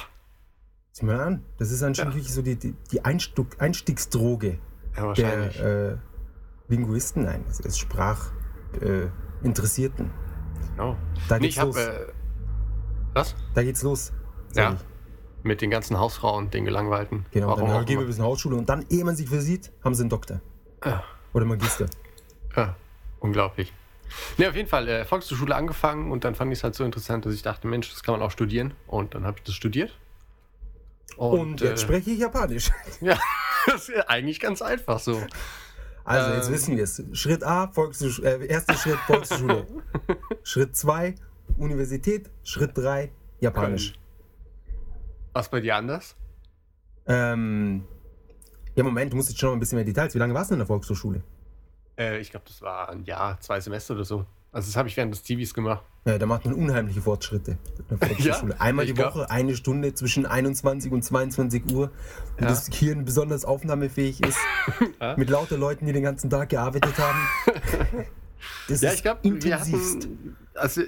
[0.91, 1.43] Sieh mal an.
[1.57, 2.19] Das ist anscheinend Ja.
[2.19, 4.59] wirklich so die, die, die Einstug, Einstiegsdroge
[4.95, 5.59] Ja, der
[5.91, 5.97] äh,
[6.67, 8.38] Linguisten, nein, es ist Sprachinteressierten.
[8.81, 9.07] Äh,
[9.43, 10.11] Interessierten.
[10.71, 10.95] genau.
[11.27, 11.77] Da Nee, geht's ich hab, los.
[11.77, 12.07] äh,
[13.13, 13.35] was?
[13.53, 14.11] Da geht's los.
[14.55, 14.73] Ja.
[14.73, 14.79] ich.
[15.43, 17.25] Mit den ganzen Hausfrauen, den Gelangweilten.
[17.31, 18.07] Genau, Warum dann gehen wir immer.
[18.07, 20.41] bis in Hausschule und dann, ehe man sich versieht, haben sie einen Doktor.
[20.83, 21.03] Ja.
[21.33, 21.85] Oder Magister.
[22.55, 22.75] Ja,
[23.19, 23.71] unglaublich.
[24.37, 27.25] Ne, auf jeden Fall, äh, Volkshochschule angefangen und dann fand ich es halt so interessant,
[27.25, 28.73] dass ich dachte, Mensch, das kann man auch studieren.
[28.87, 29.97] Und dann habe ich das studiert.
[31.15, 32.71] Und, jetzt äh, spreche ich Japanisch.
[33.01, 33.17] Ja,
[33.67, 35.21] das ist ja eigentlich ganz einfach so.
[36.09, 36.53] Also, jetzt Ähm.
[36.53, 37.03] wissen wir es.
[37.13, 37.71] Schritt A,
[38.23, 39.67] äh, erster Schritt Volksschule.
[40.43, 41.13] Schritt 2,
[41.59, 42.31] Universität.
[42.43, 43.93] Schritt 3, Japanisch.
[45.33, 46.15] Was bei dir anders?
[47.05, 47.85] Ähm,
[48.75, 50.15] ja, Moment, du musst jetzt schon noch ein bisschen mehr Details.
[50.15, 51.21] Wie lange warst du in der Volkshochschule?
[51.95, 54.25] Äh, ich glaube, das war ein Jahr, zwei Semester oder so.
[54.51, 55.83] Also das habe ich während des TVs gemacht.
[56.05, 57.57] Ja, da macht man unheimliche Fortschritte.
[58.19, 61.91] Ja, Einmal die ich glaub- Woche, eine Stunde zwischen 21 und 22 Uhr,
[62.37, 62.49] wo Ja.
[62.49, 64.37] das Hirn besonders aufnahmefähig ist.
[65.01, 65.15] Ja.
[65.17, 67.19] Mit lauter Leuten, die den ganzen Tag gearbeitet haben.
[68.69, 70.81] Das Ja, ist ich glaube, wir hatten, also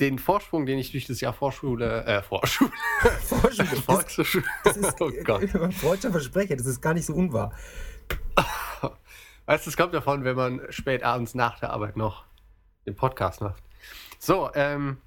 [0.00, 2.70] den Vorsprung, den ich durch das Jahr Vorschule, äh, Vorschule,
[3.26, 3.68] Vorschule.
[3.70, 5.54] Das, Volkshochschule, das ist oh Gott.
[5.54, 7.52] ein freudscher Versprecher, das ist gar nicht so unwahr.
[9.46, 12.24] Weißt du, es kommt davon, wenn man spät abends nach der Arbeit noch
[12.90, 13.62] den Podcast macht.
[14.18, 14.98] So, ähm,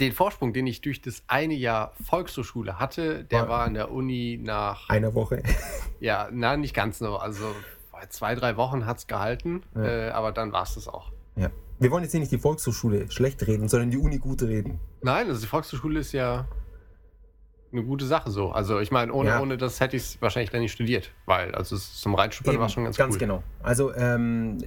[0.00, 3.90] den Vorsprung, den ich durch das eine Jahr Volkshochschule hatte, der War- war an der
[3.90, 5.42] Uni nach, Einer Woche.
[6.00, 7.44] ja, na, nicht ganz so, also
[8.10, 9.84] zwei, drei Wochen hat es gehalten, Ja.
[9.84, 11.10] äh, aber dann war es das auch.
[11.34, 11.50] Ja.
[11.80, 14.78] Wir wollen jetzt hier nicht die Volkshochschule schlecht reden, sondern die Uni gut reden.
[15.02, 16.46] Nein, also die Volkshochschule ist ja
[17.72, 18.50] eine gute Sache so.
[18.50, 19.40] Also ich meine, ohne, Ja.
[19.40, 22.68] ohne das hätte ich es wahrscheinlich dann nicht studiert, weil also es zum Reinschnuppern war
[22.68, 23.18] schon ganz, ganz cool.
[23.18, 23.42] genau.
[23.62, 24.58] Also ähm,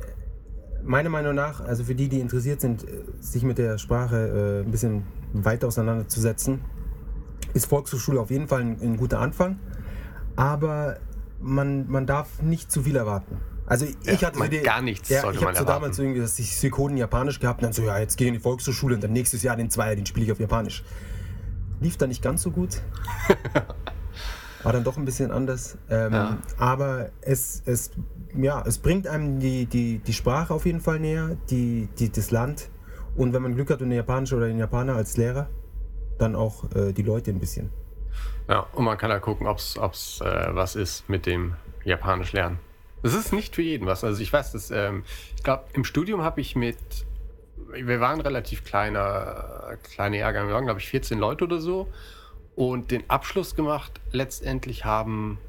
[0.84, 2.88] meiner Meinung nach, also für die, die interessiert sind, äh,
[3.20, 5.04] sich mit der Sprache äh, ein bisschen
[5.34, 6.62] weiter auseinanderzusetzen,
[7.54, 9.60] ist Volkshochschule auf jeden Fall ein, ein guter Anfang.
[10.36, 10.98] Aber
[11.40, 13.38] man, man darf nicht zu viel erwarten.
[13.66, 15.82] Also ich Ja, hatte so die, gar nichts ja, sollte ich man habe so erwarten.
[15.84, 18.34] damals irgendwie, dass ich Suikoden Japanisch gehabt und dann so, ja, jetzt gehe ich in
[18.36, 20.84] die Volkshochschule und dann nächstes Jahr den Zweier, den spiele ich auf Japanisch.
[21.80, 22.82] Lief da nicht ganz so gut.
[24.64, 25.78] War dann doch ein bisschen anders.
[25.90, 26.38] Ähm, Ja.
[26.58, 27.92] Aber es, es,
[28.36, 32.32] ja, es bringt einem die, die, die Sprache auf jeden Fall näher, die, die, das
[32.32, 32.70] Land.
[33.16, 35.50] Und wenn man Glück hat und eine Japanische oder einen Japaner als Lehrer,
[36.18, 37.70] dann auch äh, die Leute ein bisschen.
[38.48, 39.76] Ja, und man kann da gucken, ob es
[40.22, 42.60] äh, was ist mit dem Japanisch lernen.
[43.04, 44.04] Das ist nicht für jeden was.
[44.04, 45.04] Also ich weiß, dass, ähm,
[45.36, 46.78] ich glaube, im Studium habe ich mit,
[47.74, 51.88] wir waren relativ kleiner, kleine Jahrgang, wir waren, glaube ich, 14 Leute oder so.
[52.56, 55.40] Und den Abschluss gemacht, letztendlich haben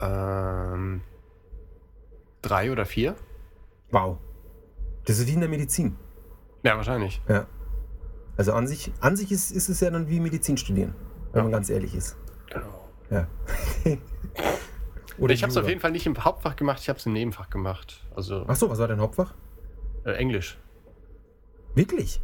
[0.00, 1.02] ähm,
[2.42, 3.14] drei oder vier.
[3.90, 4.18] Wow.
[5.04, 5.96] Das ist wie in der Medizin.
[6.62, 7.20] Ja, wahrscheinlich.
[7.28, 7.46] Ja.
[8.36, 10.94] Also an sich, an sich ist, ist es ja dann wie Medizin studieren,
[11.32, 11.42] wenn Ja.
[11.44, 12.16] man ganz ehrlich ist.
[12.50, 12.88] Genau.
[13.10, 13.26] Ja.
[15.28, 17.50] Ich habe es auf jeden Fall nicht im Hauptfach gemacht, ich habe es im Nebenfach
[17.50, 18.06] gemacht.
[18.16, 19.34] Also Ach so, was war dein Hauptfach?
[20.06, 20.58] äh, Englisch.
[21.74, 22.22] Wirklich?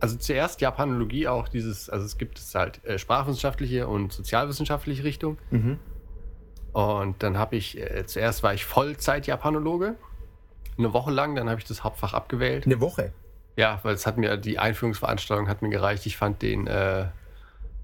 [0.00, 5.38] Also zuerst Japanologie auch dieses, also es gibt es halt äh, sprachwissenschaftliche und sozialwissenschaftliche Richtung.
[5.52, 5.78] Mhm.
[6.72, 9.94] Und dann habe ich, äh, zuerst war ich Vollzeit-Japanologe.
[10.78, 12.64] Eine Woche lang, dann habe ich das Hauptfach abgewählt.
[12.66, 13.12] Eine Woche.
[13.56, 16.06] Ja, weil es hat mir, die Einführungsveranstaltung hat mir gereicht.
[16.06, 17.08] Ich fand den, äh,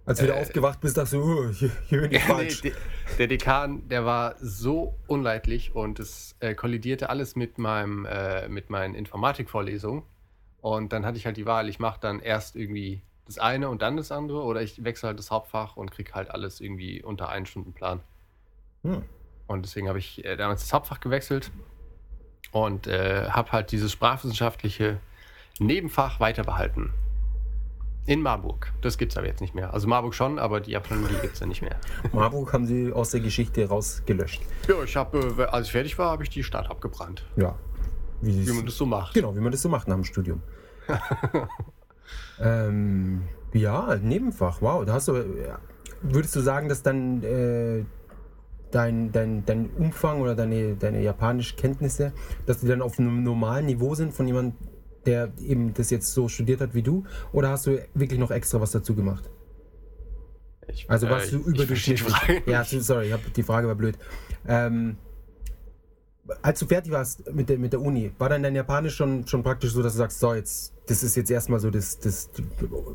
[0.07, 2.61] Als du wieder Äh, aufgewacht bist, dachtest du, oh, hier, hier bin ich nee, falsch.
[2.63, 2.73] de-
[3.19, 8.71] der Dekan, der war so unleidlich und es äh, kollidierte alles mit meinem, äh, mit
[8.71, 10.05] meinen Informatikvorlesungen.
[10.63, 13.83] Und dann hatte ich halt die Wahl, ich mache dann erst irgendwie das eine und
[13.83, 17.29] dann das andere oder ich wechsle halt das Hauptfach und krieg halt alles irgendwie unter
[17.29, 18.01] einen Stundenplan.
[18.83, 19.03] Hm.
[19.47, 21.51] Und deswegen habe ich äh, damals das Hauptfach gewechselt
[22.53, 24.99] und äh, habe halt dieses sprachwissenschaftliche
[25.59, 26.93] Nebenfach weiter behalten.
[28.07, 28.73] In Marburg.
[28.81, 29.75] Das gibt es aber jetzt nicht mehr.
[29.75, 31.77] Also Marburg schon, aber die Japanologie gibt es ja nicht mehr.
[32.13, 34.41] Marburg haben sie aus der Geschichte rausgelöscht.
[34.67, 37.25] Ja, ich habe, äh, als ich fertig war, habe ich die Stadt abgebrannt.
[37.37, 37.55] Ja.
[38.21, 39.15] Wie, Wie man das so macht.
[39.15, 40.43] Genau, wie man das so macht nach dem Studium.
[42.41, 44.85] ähm, ja, Nebenfach, wow.
[44.85, 45.59] Da hast du, ja.
[46.03, 47.85] würdest du sagen, dass dann äh,
[48.71, 52.13] dein, dein, dein Umfang oder deine, deine Japanisch-Kenntnisse,
[52.47, 54.55] dass die dann auf einem normalen Niveau sind von jemandem,
[55.07, 57.05] der eben das jetzt so studiert hat wie du?
[57.33, 59.31] Oder hast du wirklich noch extra was dazu gemacht?
[60.71, 62.43] Ich, Also warst äh, du überdurchschnittlich?
[62.47, 63.97] Ja, sorry, ich hab, die Frage war blöd.
[64.47, 64.97] Ähm,
[66.43, 69.43] als du fertig warst mit der, mit der Uni, war dann dein Japanisch schon, schon
[69.43, 72.31] praktisch so, dass du sagst, so jetzt, das ist jetzt erstmal so, das, das,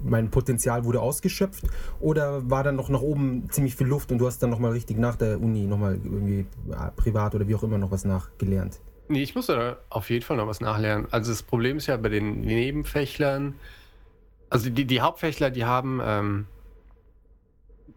[0.04, 1.66] mein Potenzial wurde ausgeschöpft?
[2.00, 4.98] Oder war dann noch nach oben ziemlich viel Luft und du hast dann nochmal richtig
[4.98, 6.46] nach der Uni nochmal irgendwie
[6.96, 8.80] privat oder wie auch immer noch was nachgelernt?
[9.08, 11.08] Nee, ich muss da auf jeden Fall noch was nachlernen.
[11.12, 13.56] Also das Problem ist ja bei den Nebenfächlern,
[14.50, 16.46] also die, die Hauptfächler, die haben, ähm,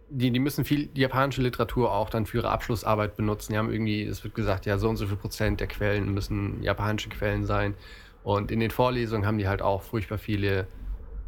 [0.09, 3.53] die, die müssen viel japanische Literatur auch dann für ihre Abschlussarbeit benutzen.
[3.53, 6.63] Die haben irgendwie, es wird gesagt, ja, so und so viel Prozent der Quellen müssen
[6.63, 7.75] japanische Quellen sein.
[8.23, 10.67] Und in den Vorlesungen haben die halt auch furchtbar viele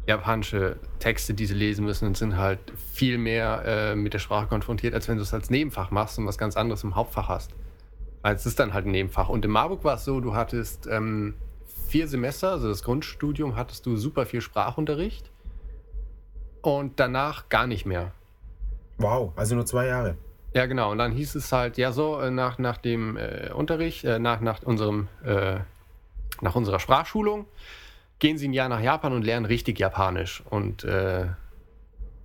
[0.07, 2.59] japanische Texte, die sie lesen müssen und sind halt
[2.93, 6.25] viel mehr äh, mit der Sprache konfrontiert, als wenn du es als Nebenfach machst und
[6.25, 7.51] was ganz anderes im Hauptfach hast.
[8.21, 9.29] Weil es ist dann halt ein Nebenfach.
[9.29, 11.35] Und in Marburg war es so, du hattest ähm,
[11.87, 15.29] vier Semester, also das Grundstudium, hattest du super viel Sprachunterricht.
[16.61, 18.11] Und danach gar nicht mehr.
[18.99, 20.15] Wow, also nur zwei Jahre.
[20.53, 20.91] Ja, genau.
[20.91, 24.41] Und dann hieß es halt, ja, so äh, nach, nach dem äh, Unterricht, äh, nach,
[24.41, 25.59] nach, unserem, äh,
[26.41, 27.45] nach unserer Sprachschulung,
[28.19, 30.43] gehen Sie ein Jahr nach Japan und lernen richtig Japanisch.
[30.49, 31.27] Und äh,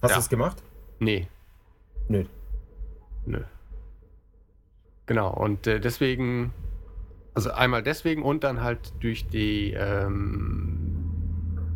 [0.02, 0.16] Hast Ja.
[0.16, 0.62] du es gemacht?
[0.98, 1.28] nee,
[2.08, 2.24] Nö.
[3.26, 3.40] nö.
[5.06, 5.32] Genau.
[5.32, 6.52] Und äh, deswegen,
[7.34, 11.12] also einmal deswegen und dann halt durch die, ähm,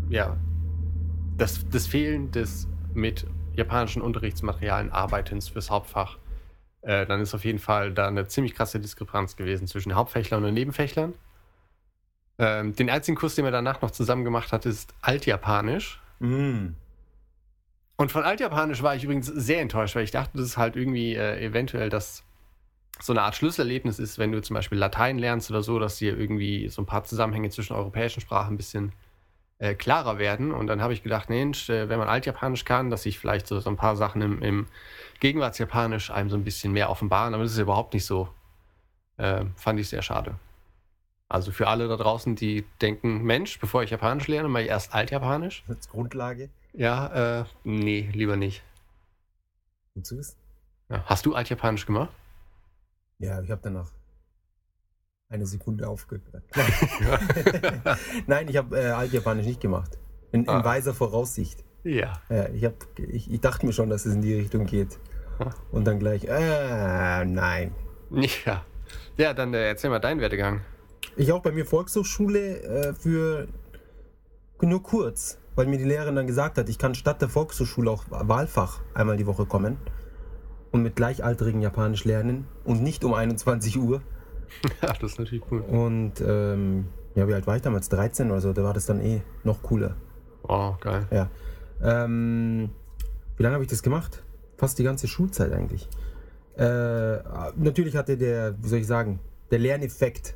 [0.09, 0.37] ja,
[1.37, 3.27] das, das Fehlen des mit
[3.59, 6.17] japanischen Unterrichtsmaterialien Arbeitens fürs Hauptfach.
[6.83, 10.55] Äh, dann ist auf jeden Fall da eine ziemlich krasse Diskrepanz gewesen zwischen Hauptfächlern und
[10.55, 11.15] Nebenfächlern.
[12.39, 16.01] Ähm, den einzigen Kurs, den wir danach noch zusammen gemacht hat, ist Altjapanisch.
[16.21, 16.69] Mm.
[17.97, 21.17] Und von Altjapanisch war ich übrigens sehr enttäuscht, weil ich dachte, das ist halt irgendwie
[21.17, 22.23] äh, eventuell das
[23.01, 26.17] so eine Art Schlüsselerlebnis ist, wenn du zum Beispiel Latein lernst oder so, dass dir
[26.17, 28.93] irgendwie so ein paar Zusammenhänge zwischen europäischen Sprachen ein bisschen
[29.59, 30.53] äh, klarer werden.
[30.53, 33.61] Und dann habe ich gedacht, Mensch, äh, wenn man Altjapanisch kann, dass sich vielleicht so,
[33.61, 34.67] so ein paar Sachen im, im
[35.21, 37.35] Gegenwartsjapanisch einem so ein bisschen mehr offenbaren.
[37.35, 38.29] Aber das ist überhaupt nicht so.
[39.17, 40.37] Äh, fand ich sehr schade.
[41.29, 44.95] Also für alle da draußen, die denken, Mensch, bevor ich Japanisch lerne, mache ich erst
[44.95, 45.65] Altjapanisch.
[45.69, 46.49] Als Grundlage.
[46.73, 48.63] Ja, äh, nee, lieber nicht.
[49.95, 50.37] Gut zu wissen.
[50.89, 51.05] Ja.
[51.05, 52.11] Hast du Altjapanisch gemacht?
[53.19, 53.91] Ja, ich habe danach
[55.29, 56.43] eine Sekunde aufgehört.
[58.27, 59.99] Nein, ich habe äh, Altjapanisch nicht gemacht.
[60.33, 60.65] In, in Ah.
[60.65, 61.65] weiser Voraussicht.
[61.85, 62.21] Ja.
[62.29, 64.99] Ja, ich, hab, ich, ich dachte mir schon, dass es in die Richtung geht.
[65.39, 65.51] Ah.
[65.71, 67.73] Und dann gleich, äh, nein.
[68.11, 68.65] Ja.
[69.17, 70.63] Ja, dann äh, erzähl mal deinen Werdegang.
[71.17, 73.49] Ich auch bei mir Volkshochschule äh, für
[74.61, 78.05] nur kurz, weil mir die Lehrerin dann gesagt hat, ich kann statt der Volkshochschule auch
[78.11, 79.77] Wahlfach einmal die Woche kommen
[80.73, 84.03] und mit Gleichaltrigen Japanisch lernen und nicht um 21 Uhr.
[84.83, 85.61] ja, das ist natürlich cool.
[85.61, 87.89] Und ähm, ja, wie alt war ich damals?
[87.89, 89.97] 13 oder so, da war das dann eh noch cooler.
[90.43, 91.07] Oh, geil.
[91.11, 91.31] Ja.
[91.83, 92.71] Ähm,
[93.37, 94.23] wie lange habe ich das gemacht?
[94.57, 95.89] Fast die ganze Schulzeit eigentlich.
[96.57, 97.19] Äh,
[97.57, 99.21] natürlich hatte der, wie soll ich sagen,
[99.51, 100.35] der Lerneffekt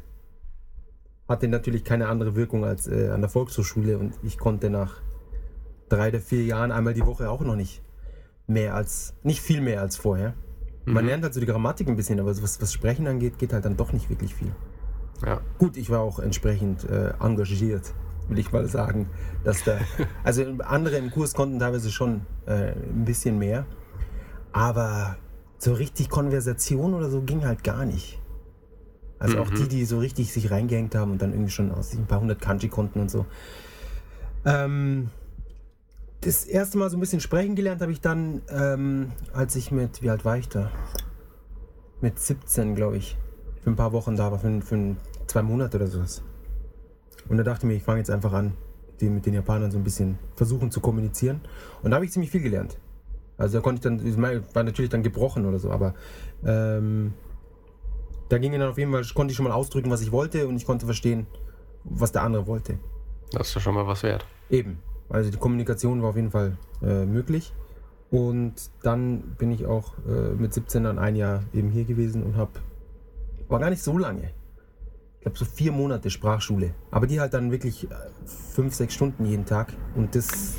[1.29, 5.01] hatte natürlich keine andere Wirkung als äh, an der Volkshochschule und ich konnte nach
[5.89, 7.83] drei oder vier Jahren einmal die Woche auch noch nicht
[8.47, 10.35] mehr als, nicht viel mehr als vorher.
[10.85, 11.09] Man Mhm.
[11.09, 13.77] lernt halt so die Grammatik ein bisschen, aber was, was Sprechen angeht, geht halt dann
[13.77, 14.53] doch nicht wirklich viel.
[15.25, 15.41] Ja.
[15.59, 17.95] Gut, ich war auch entsprechend äh, engagiert,
[18.29, 19.09] will ich mal sagen.
[19.45, 19.79] Dass da,
[20.25, 23.67] also andere im Kurs konnten teilweise schon äh, ein bisschen mehr,
[24.53, 25.17] aber
[25.59, 28.19] so richtig Konversation oder so ging halt gar nicht.
[29.21, 29.55] Also auch Mhm.
[29.55, 32.41] die, die so richtig sich reingehängt haben und dann irgendwie schon aus ein paar hundert
[32.41, 33.25] Kanji konnten und so.
[34.45, 35.11] Ähm,
[36.23, 40.03] das erste Mal so ein bisschen sprechen gelernt habe ich dann, ähm, als ich mit,
[40.03, 40.71] wie alt war ich da?
[42.01, 43.17] Mit 17, glaube ich.
[43.63, 44.97] Für ein paar Wochen da war, für, für
[45.27, 46.23] zwei Monate oder sowas.
[47.29, 48.55] Und da dachte ich mir, ich fange jetzt einfach an,
[49.01, 51.41] die, mit den Japanern so ein bisschen versuchen zu kommunizieren.
[51.83, 52.79] Und da habe ich ziemlich viel gelernt.
[53.37, 55.95] Also da konnte ich dann, war natürlich dann gebrochen oder so, aber
[56.45, 57.15] ähm,
[58.29, 60.57] da ging dann auf jeden Fall, konnte ich schon mal ausdrücken, was ich wollte und
[60.57, 61.27] ich konnte verstehen,
[61.83, 62.79] was der andere wollte.
[63.33, 64.25] Das ist ja schon mal was wert.
[64.51, 64.79] Eben.
[65.13, 67.53] Also die Kommunikation war auf jeden Fall äh, möglich.
[68.11, 72.37] Und dann bin ich auch äh, mit 17 dann ein Jahr eben hier gewesen und
[72.37, 72.53] habe,
[73.49, 74.31] war gar nicht so lange.
[75.17, 76.75] Ich glaube so vier Monate Sprachschule.
[76.91, 77.95] Aber die halt dann wirklich äh,
[78.25, 79.75] fünf, sechs Stunden jeden Tag.
[79.95, 80.55] Und das,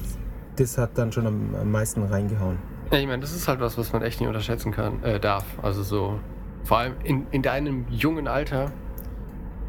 [0.56, 2.60] das hat dann schon am, am meisten reingehauen.
[2.92, 5.46] Ja, ich meine, das ist halt was, was man echt nicht unterschätzen kann, äh, darf.
[5.64, 6.20] Also so,
[6.64, 8.72] vor allem in, in deinem jungen Alter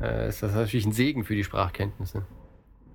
[0.02, 2.26] äh, ist das natürlich ein Segen für die Sprachkenntnisse.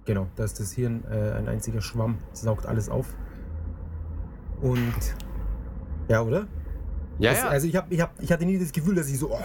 [0.10, 2.18] Genau, da ist das Hirn äh, ein einziger Schwamm.
[2.34, 3.16] Saugt alles auf.
[4.60, 5.16] Und
[6.08, 6.48] ja, oder?
[7.20, 7.48] Ja, Das, ja.
[7.50, 9.38] Also ich, hab, ich, hab, ich hatte nie das Gefühl, dass ich so, oh,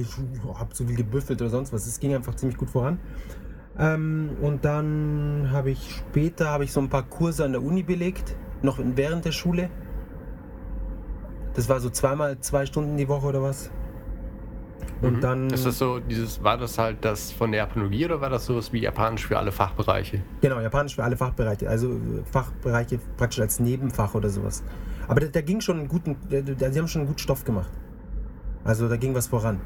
[0.00, 0.08] ich
[0.58, 1.86] habe so viel gebüffelt oder sonst was.
[1.86, 2.98] Es ging einfach ziemlich gut voran.
[3.78, 7.82] Ähm, und dann habe ich später habe ich so ein paar Kurse an der Uni
[7.82, 9.68] belegt, noch während der Schule.
[11.52, 13.70] Das war so zweimal zwei Stunden die Woche oder was.
[15.02, 15.20] Und Mhm.
[15.20, 18.46] dann ist das so, dieses, war das halt das von der Japanologie oder war das
[18.46, 20.22] sowas wie Japanisch für alle Fachbereiche?
[20.40, 22.00] genau Japanisch für alle Fachbereiche, also
[22.30, 24.62] Fachbereiche praktisch als Nebenfach oder sowas.
[25.08, 27.70] Aber da, da ging schon einen guten, da, die haben schon einen guten Stoff gemacht.
[28.64, 29.60] Also da ging was voran.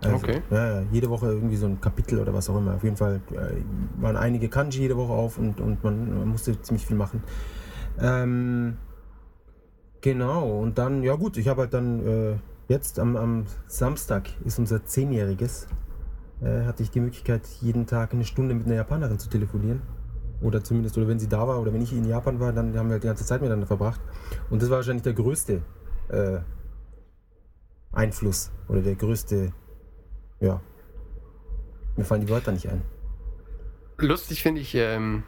[0.00, 0.42] Also, Okay.
[0.50, 2.74] Ja, ja, jede Woche irgendwie so ein Kapitel oder was auch immer.
[2.74, 3.62] Auf jeden Fall äh,
[4.02, 7.22] waren einige Kanji jede Woche auf und, und man, man musste ziemlich viel machen.
[8.00, 8.78] Ähm,
[10.00, 12.34] genau, und dann, ja gut, ich habe halt dann äh,
[12.68, 15.66] jetzt am, am Samstag ist unser Zehnjähriges,
[16.42, 19.82] äh, hatte ich die Möglichkeit, jeden Tag eine Stunde mit einer Japanerin zu telefonieren.
[20.40, 22.90] Oder zumindest, oder wenn sie da war oder wenn ich in Japan war, dann haben
[22.90, 24.00] wir die ganze Zeit miteinander verbracht.
[24.50, 25.62] Und das war wahrscheinlich der größte
[26.08, 26.40] äh,
[27.92, 29.52] Einfluss oder der größte,
[30.40, 30.60] ja,
[31.96, 32.82] mir fallen die Wörter nicht ein.
[33.98, 35.22] Lustig finde ich, ähm,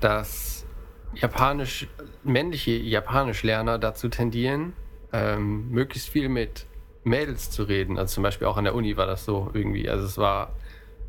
[0.00, 0.66] dass
[1.14, 1.88] Japanisch,
[2.22, 4.74] männliche Japanischlerner dazu tendieren,
[5.12, 6.66] ähm, möglichst viel mit
[7.04, 7.98] Mädels zu reden.
[7.98, 9.88] Also zum Beispiel auch an der Uni war das so irgendwie.
[9.88, 10.54] Also es war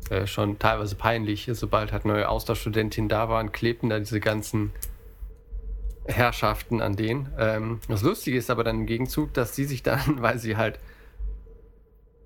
[0.08, 1.48] äh, schon teilweise peinlich.
[1.52, 4.72] Sobald halt neue Austauschstudentinnen da waren, klebten da diese ganzen
[6.06, 7.28] Herrschaften an denen.
[7.38, 10.78] Ähm, das Lustige ist aber dann im Gegenzug, dass sie sich dann, weil sie halt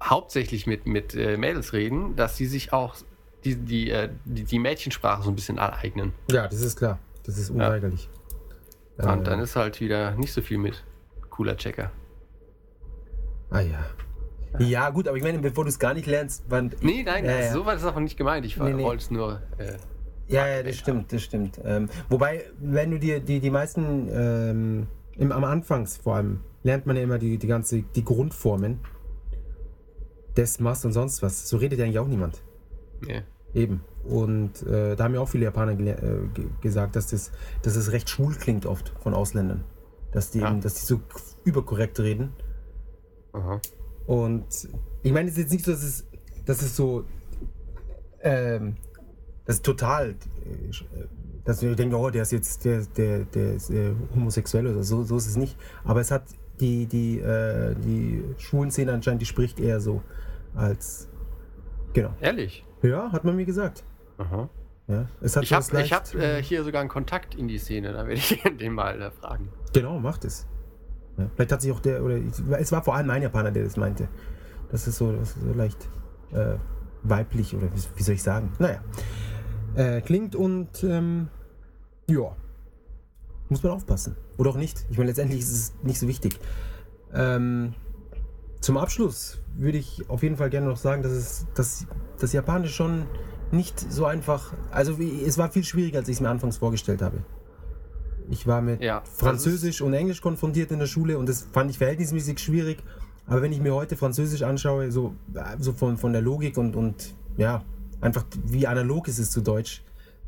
[0.02, 2.94] hauptsächlich mit, mit äh, Mädels reden, dass sie sich auch
[3.44, 6.12] die, die, äh, die, die Mädchensprache so ein bisschen aneignen.
[6.30, 6.98] Ja, das ist klar.
[7.24, 8.08] Das ist unweigerlich.
[8.98, 9.12] Ja.
[9.12, 10.84] Und Äh, dann ist halt wieder nicht so viel mit
[11.34, 11.90] cooler Checker.
[13.50, 13.84] Ah ja.
[14.60, 16.70] Ja, gut, aber ich meine, bevor du es gar nicht lernst, wann.
[16.80, 17.52] Nee, nein, Ja, ja.
[17.52, 18.46] so war das auch nicht gemeint.
[18.46, 18.82] Ich Nee, nee.
[18.84, 19.40] wollte es nur.
[19.58, 19.72] Äh,
[20.28, 21.60] Ja, ja, das stimmt, das stimmt.
[21.64, 26.86] Ähm, wobei, wenn du dir die, die meisten, ähm, im, am Anfangs vor allem, lernt
[26.86, 28.78] man ja immer die, die ganze, die Grundformen.
[30.36, 31.48] Des, Mast und sonst was.
[31.48, 32.42] So redet ja eigentlich auch niemand.
[33.06, 33.22] nee.
[33.54, 33.82] Eben.
[34.04, 35.76] Und äh, da haben ja auch viele Japaner äh,
[36.34, 37.30] ge- gesagt, dass das,
[37.62, 39.62] dass es recht schwul klingt oft von Ausländern.
[40.14, 40.50] Dass die, Ja.
[40.50, 41.00] eben, dass die so
[41.44, 42.32] überkorrekt reden.
[43.32, 43.60] Aha.
[44.06, 44.46] Und
[45.02, 46.06] ich meine, es ist jetzt nicht so, dass es,
[46.46, 47.04] dass es so,
[48.22, 48.76] ähm,
[49.44, 50.14] das ist total, äh,
[51.44, 55.02] dass wir denken, oh, der ist jetzt, der, der, der ist äh, homosexuell oder so,
[55.02, 55.56] so ist es nicht.
[55.84, 56.22] Aber es hat
[56.60, 60.00] die, die, äh, die schwulen Szene anscheinend, die spricht eher so
[60.54, 61.08] als,
[61.92, 62.14] genau.
[62.20, 62.64] Ehrlich?
[62.82, 63.82] Ja, hat man mir gesagt.
[64.18, 64.48] Aha.
[64.86, 68.14] Ja, hat Ich habe hab, äh, hier sogar einen Kontakt in die Szene, da werde
[68.14, 69.48] ich den mal äh, fragen.
[69.72, 70.46] Genau, macht es.
[71.16, 73.64] Ja, vielleicht hat sich auch der, oder ich, es war vor allem ein Japaner, der
[73.64, 74.08] das meinte.
[74.70, 75.88] Das ist so, das ist so leicht
[76.32, 76.56] äh,
[77.02, 78.52] weiblich oder wie, wie soll ich sagen?
[78.58, 78.82] Naja.
[79.74, 81.28] Äh, klingt und ähm,
[82.08, 82.36] ja.
[83.48, 84.16] Muss man aufpassen.
[84.36, 84.84] Oder auch nicht.
[84.90, 86.38] Ich meine, letztendlich ist es nicht so wichtig.
[87.12, 87.74] Ähm,
[88.60, 91.86] zum Abschluss würde ich auf jeden Fall gerne noch sagen, dass es dass
[92.18, 93.06] das Japanisch schon
[93.54, 94.52] nicht so einfach.
[94.70, 97.24] Also es war viel schwieriger, als ich es mir anfangs vorgestellt habe.
[98.30, 101.78] Ich war mit Ja, Französisch und Englisch konfrontiert in der Schule und das fand ich
[101.78, 102.82] verhältnismäßig schwierig.
[103.26, 105.14] Aber wenn ich mir heute Französisch anschaue, so,
[105.58, 107.64] so von, von der Logik und, und ja,
[108.00, 109.82] einfach wie analog ist es zu Deutsch,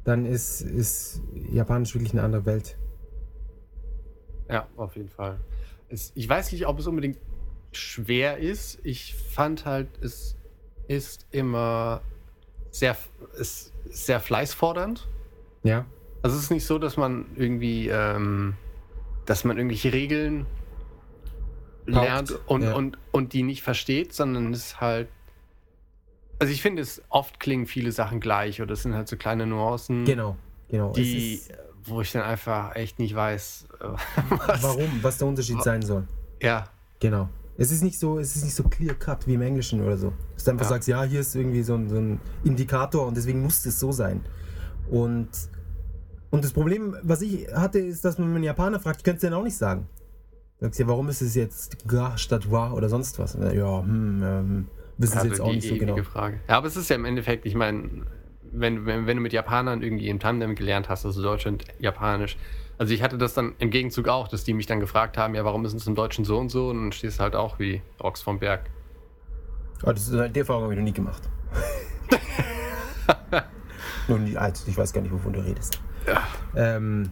[0.04, 1.20] dann ist, ist
[1.52, 2.78] Japanisch wirklich eine andere Welt.
[4.48, 5.38] Ja, auf jeden Fall.
[5.88, 7.18] Es, ich weiß nicht, ob es unbedingt
[7.72, 8.78] schwer ist.
[8.82, 10.36] Ich fand halt, es
[10.88, 12.00] ist immer
[12.78, 12.96] sehr,
[13.38, 15.06] ist sehr fleißfordernd.
[15.62, 15.84] Ja.
[16.22, 18.54] Also es ist nicht so, dass man irgendwie, ähm,
[19.26, 20.46] dass man irgendwelche Regeln
[21.86, 22.74] lernt und, ja.
[22.74, 25.08] und, und die nicht versteht, sondern es ist halt.
[26.38, 29.46] Also ich finde, es oft klingen viele Sachen gleich oder es sind halt so kleine
[29.46, 30.36] Nuancen, Genau,
[30.68, 30.92] genau.
[30.92, 31.40] Die,
[31.84, 33.68] wo ich dann einfach echt nicht weiß,
[34.28, 34.62] was.
[34.62, 36.06] warum, was der Unterschied sein soll.
[36.42, 36.68] Ja,
[37.00, 37.28] Genau.
[37.58, 40.12] Es ist nicht so, es ist nicht so clear cut wie im Englischen oder so.
[40.34, 40.70] Dass du einfach Ja.
[40.70, 43.92] sagst, ja, hier ist irgendwie so ein, so ein Indikator und deswegen muss es so
[43.92, 44.20] sein.
[44.90, 45.28] Und,
[46.30, 49.20] und das Problem, was ich hatte, ist, dass man einen Japaner fragt, ich könnte es
[49.22, 49.88] denen auch nicht sagen.
[50.60, 53.34] Sagst ja, warum ist es jetzt ga statt wa oder sonst was?
[53.34, 56.02] Ja, hm, ähm, wissen sie Also jetzt auch nicht so genau.
[56.02, 56.40] Frage.
[56.48, 58.04] Ja, aber es ist ja im Endeffekt, ich meine,
[58.52, 62.36] wenn, wenn, wenn du mit Japanern irgendwie im Tandem gelernt hast, also Deutsch und Japanisch,
[62.78, 65.44] also ich hatte das dann im Gegenzug auch, dass die mich dann gefragt haben, ja,
[65.44, 66.68] warum ist es im Deutschen so und so?
[66.68, 68.70] Und dann stehst du halt auch wie Ochs vom Berg.
[69.82, 71.22] Aber das, die Erfahrung habe ich noch nie gemacht.
[74.08, 75.80] noch nie, also ich weiß gar nicht, wovon du redest.
[76.54, 77.10] Ähm,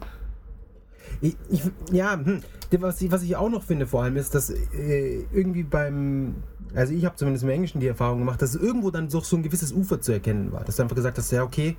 [1.21, 1.61] ich, ich,
[1.91, 2.41] ja, hm,
[2.79, 6.43] was, ich, was ich auch noch finde vor allem ist, dass äh, irgendwie beim,
[6.73, 9.43] also ich habe zumindest im Englischen die Erfahrung gemacht, dass irgendwo dann so, so ein
[9.43, 10.63] gewisses Ufer zu erkennen war.
[10.63, 11.77] Dass du einfach gesagt hast, ja okay,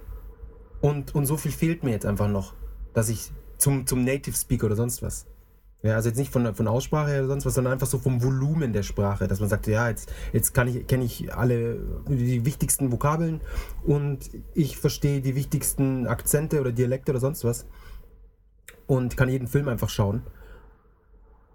[0.80, 2.54] und, und so viel fehlt mir jetzt einfach noch,
[2.92, 5.26] dass ich zum, zum Native Speaker oder sonst was.
[5.82, 8.72] Ja, also jetzt nicht von, von Aussprache oder sonst was, sondern einfach so vom Volumen
[8.72, 11.78] der Sprache, dass man sagt, ja, jetzt, jetzt kann ich, kenne ich alle
[12.08, 13.40] die wichtigsten Vokabeln
[13.84, 17.66] und ich verstehe die wichtigsten Akzente oder Dialekte oder sonst was
[18.86, 20.22] und kann jeden Film einfach schauen.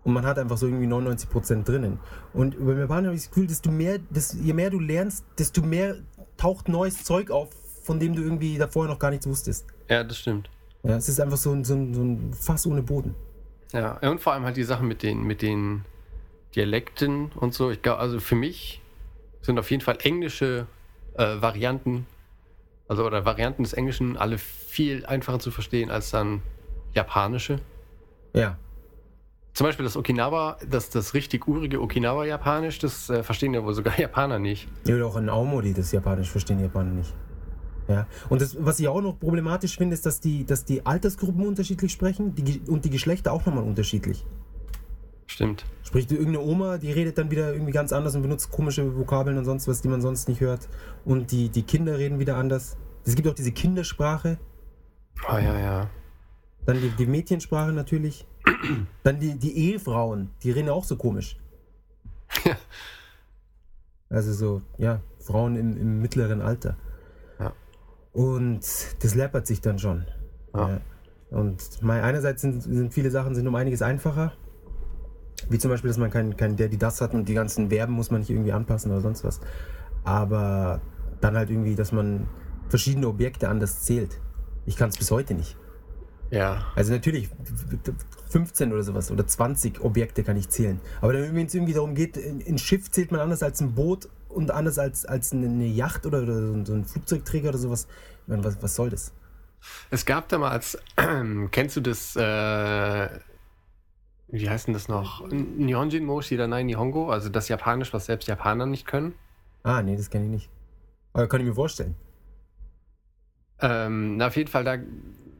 [0.04, 2.00] Und man hat einfach so irgendwie 99% drinnen.
[2.34, 5.62] Und beim Japaner habe ich das Gefühl, desto mehr, das, je mehr du lernst, desto
[5.62, 5.98] mehr
[6.38, 7.50] taucht neues Zeug auf,
[7.84, 9.68] von dem du irgendwie davor noch gar nichts wusstest.
[9.90, 10.50] Ja, das stimmt.
[10.84, 13.16] Ja, es ist einfach so ein, so ein, so ein Fass ohne Boden.
[13.72, 15.86] Ja, und vor allem halt die Sachen mit den, mit den
[16.56, 17.72] Dialekten und so.
[17.72, 18.82] Ich glaube, also für mich
[19.42, 20.66] sind auf jeden Fall englische
[21.16, 22.06] äh, Varianten,
[22.88, 26.42] also oder Varianten des Englischen alle viel einfacher zu verstehen als dann
[26.94, 27.60] japanische.
[28.34, 28.58] Ja,
[29.54, 33.98] Zum Beispiel das Okinawa, das, das richtig urige Okinawa-Japanisch, das äh, verstehen ja wohl sogar
[34.00, 34.68] Japaner nicht.
[34.86, 37.14] Ja, oder auch in Aomori, das Japanisch verstehen die Japaner nicht.
[37.92, 38.08] Ja.
[38.30, 41.92] Und das, was ich auch noch problematisch finde, ist, dass die, dass die Altersgruppen unterschiedlich
[41.92, 44.26] sprechen die, und die Geschlechter auch nochmal unterschiedlich.
[45.28, 45.66] Stimmt.
[45.84, 49.46] Sprich, irgendeine Oma, die redet dann wieder irgendwie ganz anders und benutzt komische Vokabeln und
[49.46, 50.68] sonst was, die man sonst nicht hört.
[51.06, 52.78] Und die, die Kinder reden wieder anders.
[53.06, 54.38] Es gibt auch diese Kindersprache,
[55.30, 55.90] Oh ja, ja.
[56.66, 58.26] dann die, die Mädchensprache natürlich.
[59.04, 61.38] Dann die, die Ehefrauen, die reden auch so komisch.
[62.46, 62.56] Ja.
[64.10, 66.76] Also so, ja, Frauen im, im mittleren Alter.
[68.14, 68.62] Und
[69.00, 70.06] das läppert sich dann schon.
[70.56, 70.82] Ja.
[71.30, 74.34] Und mal einerseits sind, sind viele Sachen sind um einiges einfacher.
[75.50, 77.94] Wie zum Beispiel, dass man kein, kein der, die das hat und die ganzen Verben
[77.94, 79.40] muss man nicht irgendwie anpassen oder sonst was.
[80.04, 80.82] Aber
[81.22, 82.28] dann halt irgendwie, dass man
[82.70, 84.20] verschiedene Objekte anders zählt.
[84.66, 85.58] Ich kann es bis heute nicht.
[86.32, 86.66] Ja.
[86.76, 87.30] Also natürlich
[88.30, 90.80] 15 oder sowas oder 20 Objekte kann ich zählen.
[91.02, 94.52] Aber wenn es irgendwie darum geht, ein Schiff zählt man anders als ein Boot und
[94.52, 97.88] anders als, als eine Yacht oder, oder so ein- Flugzeugträger oder sowas.
[98.28, 99.14] Meine, was, was soll das?
[99.90, 100.78] Es gab damals,
[101.52, 103.10] kennst du das, äh,
[104.30, 105.28] wie heißt denn das noch?
[105.30, 109.14] Nihonjin mo Shiranai Nihongo, also das Japanisch, was selbst Japaner nicht können.
[109.64, 110.50] Ah, nee, das kenne ich nicht.
[111.14, 111.96] Aber kann ich mir vorstellen.
[113.60, 114.78] Ähm, na, auf jeden Fall, da,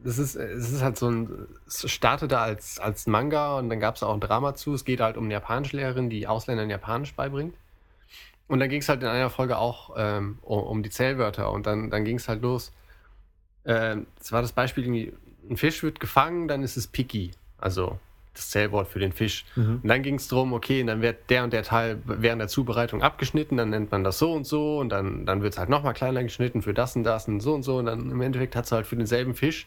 [0.04, 3.96] das ist, es ist halt so ein, es startete als, als Manga und dann gab
[3.96, 4.74] es auch ein Drama zu.
[4.74, 7.54] Es geht halt um eine Japanischlehrerin, die Ausländern Japanisch beibringt.
[8.52, 11.66] Und dann ging es halt in einer Folge auch ähm, um, um die Zählwörter und
[11.66, 12.70] dann, dann ging es halt los.
[13.64, 15.14] Ähm, Es war das Beispiel, irgendwie,
[15.48, 17.98] ein Fisch wird gefangen, dann ist es Piki, also
[18.34, 19.46] das Zählwort für den Fisch.
[19.56, 22.48] Und dann ging es darum, okay, und dann wird der und der Teil während der
[22.48, 25.70] Zubereitung abgeschnitten, dann nennt man das so und so und dann, dann wird es halt
[25.70, 28.54] nochmal kleiner geschnitten für das und das und so und so und dann im Endeffekt
[28.54, 29.66] hat es halt für denselben Fisch,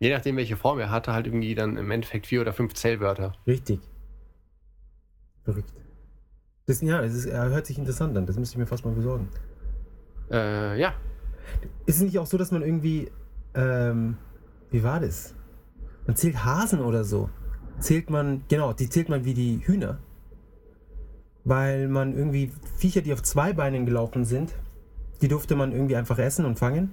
[0.00, 3.32] je nachdem welche Form er hatte, halt irgendwie dann im Endeffekt vier oder fünf Zählwörter.
[3.46, 3.80] Richtig.
[5.44, 5.72] Verrückt.
[6.68, 8.26] Das, ja, es ist, er hört sich interessant an.
[8.26, 9.26] Das müsste ich mir fast mal besorgen.
[10.30, 10.92] Äh, ja,
[11.86, 13.10] Ist es nicht auch so, dass man irgendwie.
[13.54, 14.18] Ähm,
[14.70, 15.34] wie war das?
[16.06, 17.30] Man zählt Hasen oder so.
[17.80, 18.42] Zählt man.
[18.48, 19.98] Genau, die zählt man wie die Hühner.
[21.44, 24.54] Weil man irgendwie Viecher, die auf zwei Beinen gelaufen sind,
[25.22, 26.90] die durfte man irgendwie einfach essen und fangen.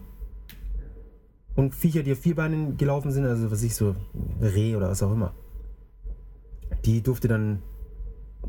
[1.54, 3.94] Und Viecher, die auf vier Beinen gelaufen sind, also was ich so,
[4.42, 5.34] Reh oder was auch immer,
[6.86, 7.62] die durfte dann.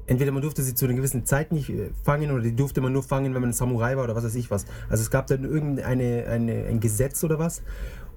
[0.07, 2.93] Entweder man durfte sie zu einer gewissen Zeit nicht äh, fangen oder die durfte man
[2.93, 4.67] nur fangen, wenn man ein Samurai war oder was weiß ich was.
[4.89, 7.63] Also es gab dann irgendeine eine, ein Gesetz oder was,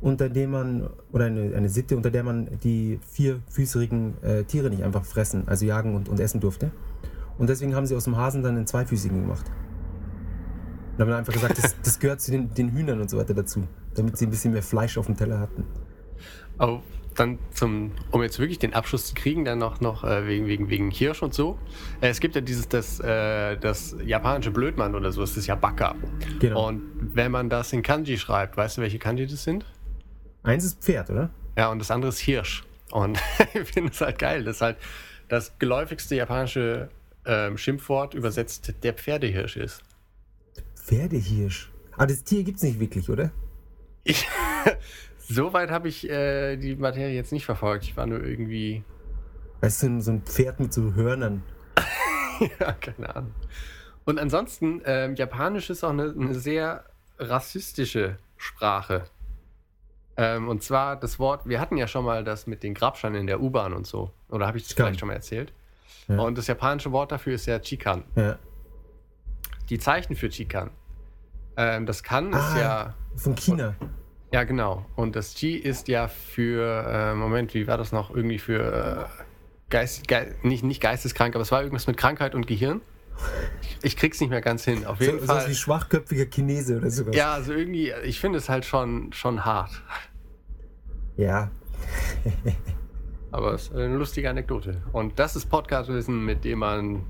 [0.01, 4.83] unter dem man, oder eine, eine Sitte, unter der man die vierfüßigen äh, Tiere nicht
[4.83, 6.71] einfach fressen, also jagen und, und essen durfte.
[7.37, 9.45] Und deswegen haben sie aus dem Hasen dann einen zweifüßigen gemacht.
[10.93, 13.33] Und haben dann einfach gesagt, das, das gehört zu den, den Hühnern und so weiter
[13.33, 13.63] dazu,
[13.95, 15.65] damit sie ein bisschen mehr Fleisch auf dem Teller hatten.
[16.57, 16.81] Aber
[17.19, 20.69] dann zum, um jetzt wirklich den Abschluss zu kriegen, dann noch, noch äh, wegen, wegen,
[20.69, 21.57] wegen Hirsch und so.
[22.01, 25.55] Äh, es gibt ja dieses, das, äh, das japanische Blödmann oder so, das ist ja
[25.55, 25.95] Baka.
[26.39, 26.69] Genau.
[26.69, 26.81] Und
[27.13, 29.65] wenn man das in Kanji schreibt, weißt du, welche Kanji das sind?
[30.43, 31.29] Eins ist Pferd, oder?
[31.57, 32.63] Ja, und das andere ist Hirsch.
[32.91, 33.19] Und
[33.53, 34.43] ich finde es halt geil.
[34.43, 34.77] Das ist halt
[35.27, 36.89] das geläufigste japanische
[37.25, 39.83] ähm, Schimpfwort übersetzt der Pferdehirsch ist.
[40.75, 41.69] Pferdehirsch.
[41.91, 43.31] Aber das Tier gibt's nicht wirklich, oder?
[44.03, 44.25] Ich,
[45.31, 47.83] Soweit habe ich äh, die Materie jetzt nicht verfolgt.
[47.85, 48.83] Ich war nur irgendwie.
[49.61, 51.43] Weißt du, so ein Pferd mit so Hörnern.
[52.59, 53.31] ja, keine Ahnung.
[54.05, 56.83] Und ansonsten, ähm, Japanisch ist auch eine, eine sehr
[57.19, 59.03] rassistische Sprache.
[60.17, 63.27] Ähm, und zwar das Wort, wir hatten ja schon mal das mit den Grabsteinen in
[63.27, 64.11] der U-Bahn und so.
[64.29, 64.87] Oder habe ich das Stimmt.
[64.87, 65.53] vielleicht schon mal erzählt?
[66.07, 66.17] Ja.
[66.19, 68.03] Und das japanische Wort dafür ist ja Chikan.
[68.15, 68.37] Ja.
[69.69, 70.71] Die Zeichen für Chikan.
[71.55, 72.59] Ähm, das Kan ist Ah.
[72.59, 72.93] ja.
[73.15, 73.75] Von China.
[74.31, 74.85] Ja, genau.
[74.95, 78.13] Und das Chi ist ja für, äh, Moment, wie war das noch?
[78.15, 79.23] Irgendwie für äh,
[79.69, 82.81] Geist, Ge nicht, nicht geisteskrank, aber es war irgendwas mit Krankheit und Gehirn.
[83.81, 84.85] Ich, krieg's nicht mehr ganz hin.
[84.85, 85.49] Auf jeden So, Fall.
[85.49, 87.15] wie schwachköpfiger Chinese oder sowas.
[87.15, 89.71] Ja, also irgendwie, ich finde es halt schon, schon hart.
[91.17, 91.51] Ja.
[93.31, 94.81] Aber es ist eine lustige Anekdote.
[94.93, 97.03] Und das ist Podcastwissen, mit dem man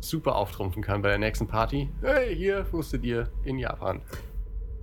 [0.00, 1.90] super auftrumpfen kann bei der nächsten Party.
[2.02, 4.00] Hey, hier wusstet ihr in Japan.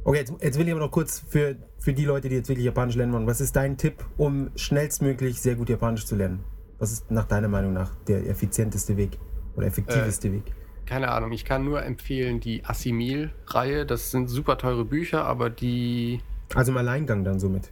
[0.08, 2.64] Okay, jetzt, jetzt will ich aber noch kurz für, für die Leute, die jetzt wirklich
[2.66, 6.46] Japanisch lernen wollen, was ist dein Tipp, um schnellstmöglich sehr gut Japanisch zu lernen?
[6.80, 9.20] Was ist nach deiner Meinung nach der effizienteste Weg
[9.58, 9.70] oder Äh.
[9.70, 10.44] effektiveste Weg?
[10.86, 13.86] Keine Ahnung, ich kann nur empfehlen die Assimil-Reihe.
[13.86, 16.22] Das sind super teure Bücher, aber die.
[16.56, 17.70] Also im Alleingang dann somit.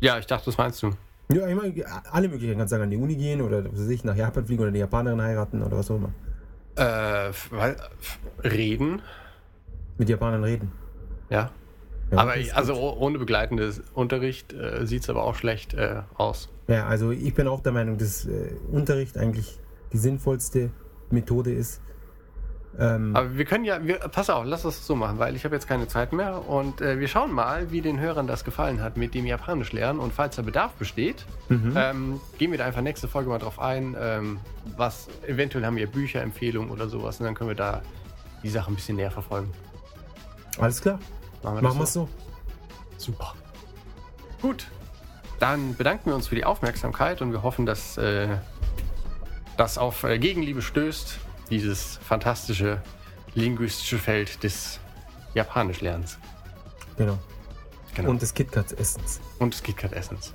[0.00, 0.90] Ja, ich dachte, das meinst du.
[1.32, 1.74] Ja, ich meine,
[2.10, 4.44] alle Möglichkeiten kannst du sagen, an die Uni gehen oder was weiß ich, nach Japan
[4.46, 6.12] fliegen oder eine Japanerin heiraten oder was auch immer.
[6.74, 7.76] Äh, weil,
[8.42, 9.00] reden,
[9.96, 10.72] Mit Japanern reden.
[11.30, 11.50] Ja.
[12.10, 12.82] Ja, aber ich, also gut.
[12.82, 16.48] oh- ohne begleitendes Unterricht äh, sieht es aber auch schlecht äh, aus.
[16.66, 19.58] Ja, also ich bin auch der Meinung, dass äh, Unterricht eigentlich
[19.92, 20.70] die sinnvollste
[21.10, 21.82] Methode ist.
[22.78, 25.54] Ähm, Aber wir können ja, wir, pass auf, lass das so machen, weil ich habe
[25.54, 28.96] jetzt keine Zeit mehr und äh, wir schauen mal, wie den Hörern das gefallen hat
[28.96, 31.72] mit dem Japanisch lernen und falls der Bedarf besteht, mhm.
[31.76, 34.38] ähm, gehen wir da einfach nächste Folge mal drauf ein, ähm,
[34.76, 37.82] was eventuell haben wir Bücherempfehlungen oder sowas und dann können wir da
[38.42, 39.50] die Sache ein bisschen näher verfolgen.
[40.60, 41.00] Alles klar,
[41.42, 42.08] Machen wir machen wir das es so.
[42.96, 43.12] so?
[43.12, 43.34] Super.
[44.42, 44.66] Gut.
[45.38, 48.28] Dann bedanken wir uns für die Aufmerksamkeit und wir hoffen, dass äh,
[49.56, 51.18] das auf äh, Gegenliebe stößt,
[51.50, 52.82] dieses fantastische
[53.34, 54.80] linguistische Feld des
[55.34, 56.18] Japanischlernens.
[56.96, 57.18] Genau.
[57.94, 58.10] Genau.
[58.10, 59.20] Und des KitKat-Essens.
[59.38, 60.34] Und des KitKat-Essens.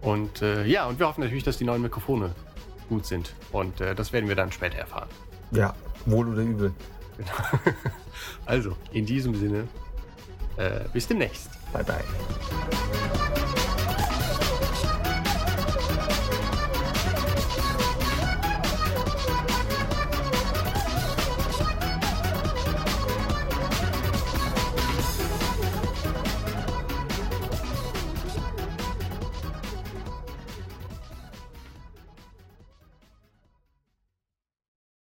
[0.00, 2.34] Und äh, ja, und wir hoffen natürlich, dass die neuen Mikrofone
[2.88, 3.34] gut sind.
[3.52, 5.08] Und äh, das werden wir dann später erfahren.
[5.50, 5.74] Ja,
[6.06, 6.74] wohl oder übel.
[8.46, 9.66] Also, in diesem Sinne,
[10.92, 11.50] bis demnächst.
[11.72, 12.04] Bye, bye.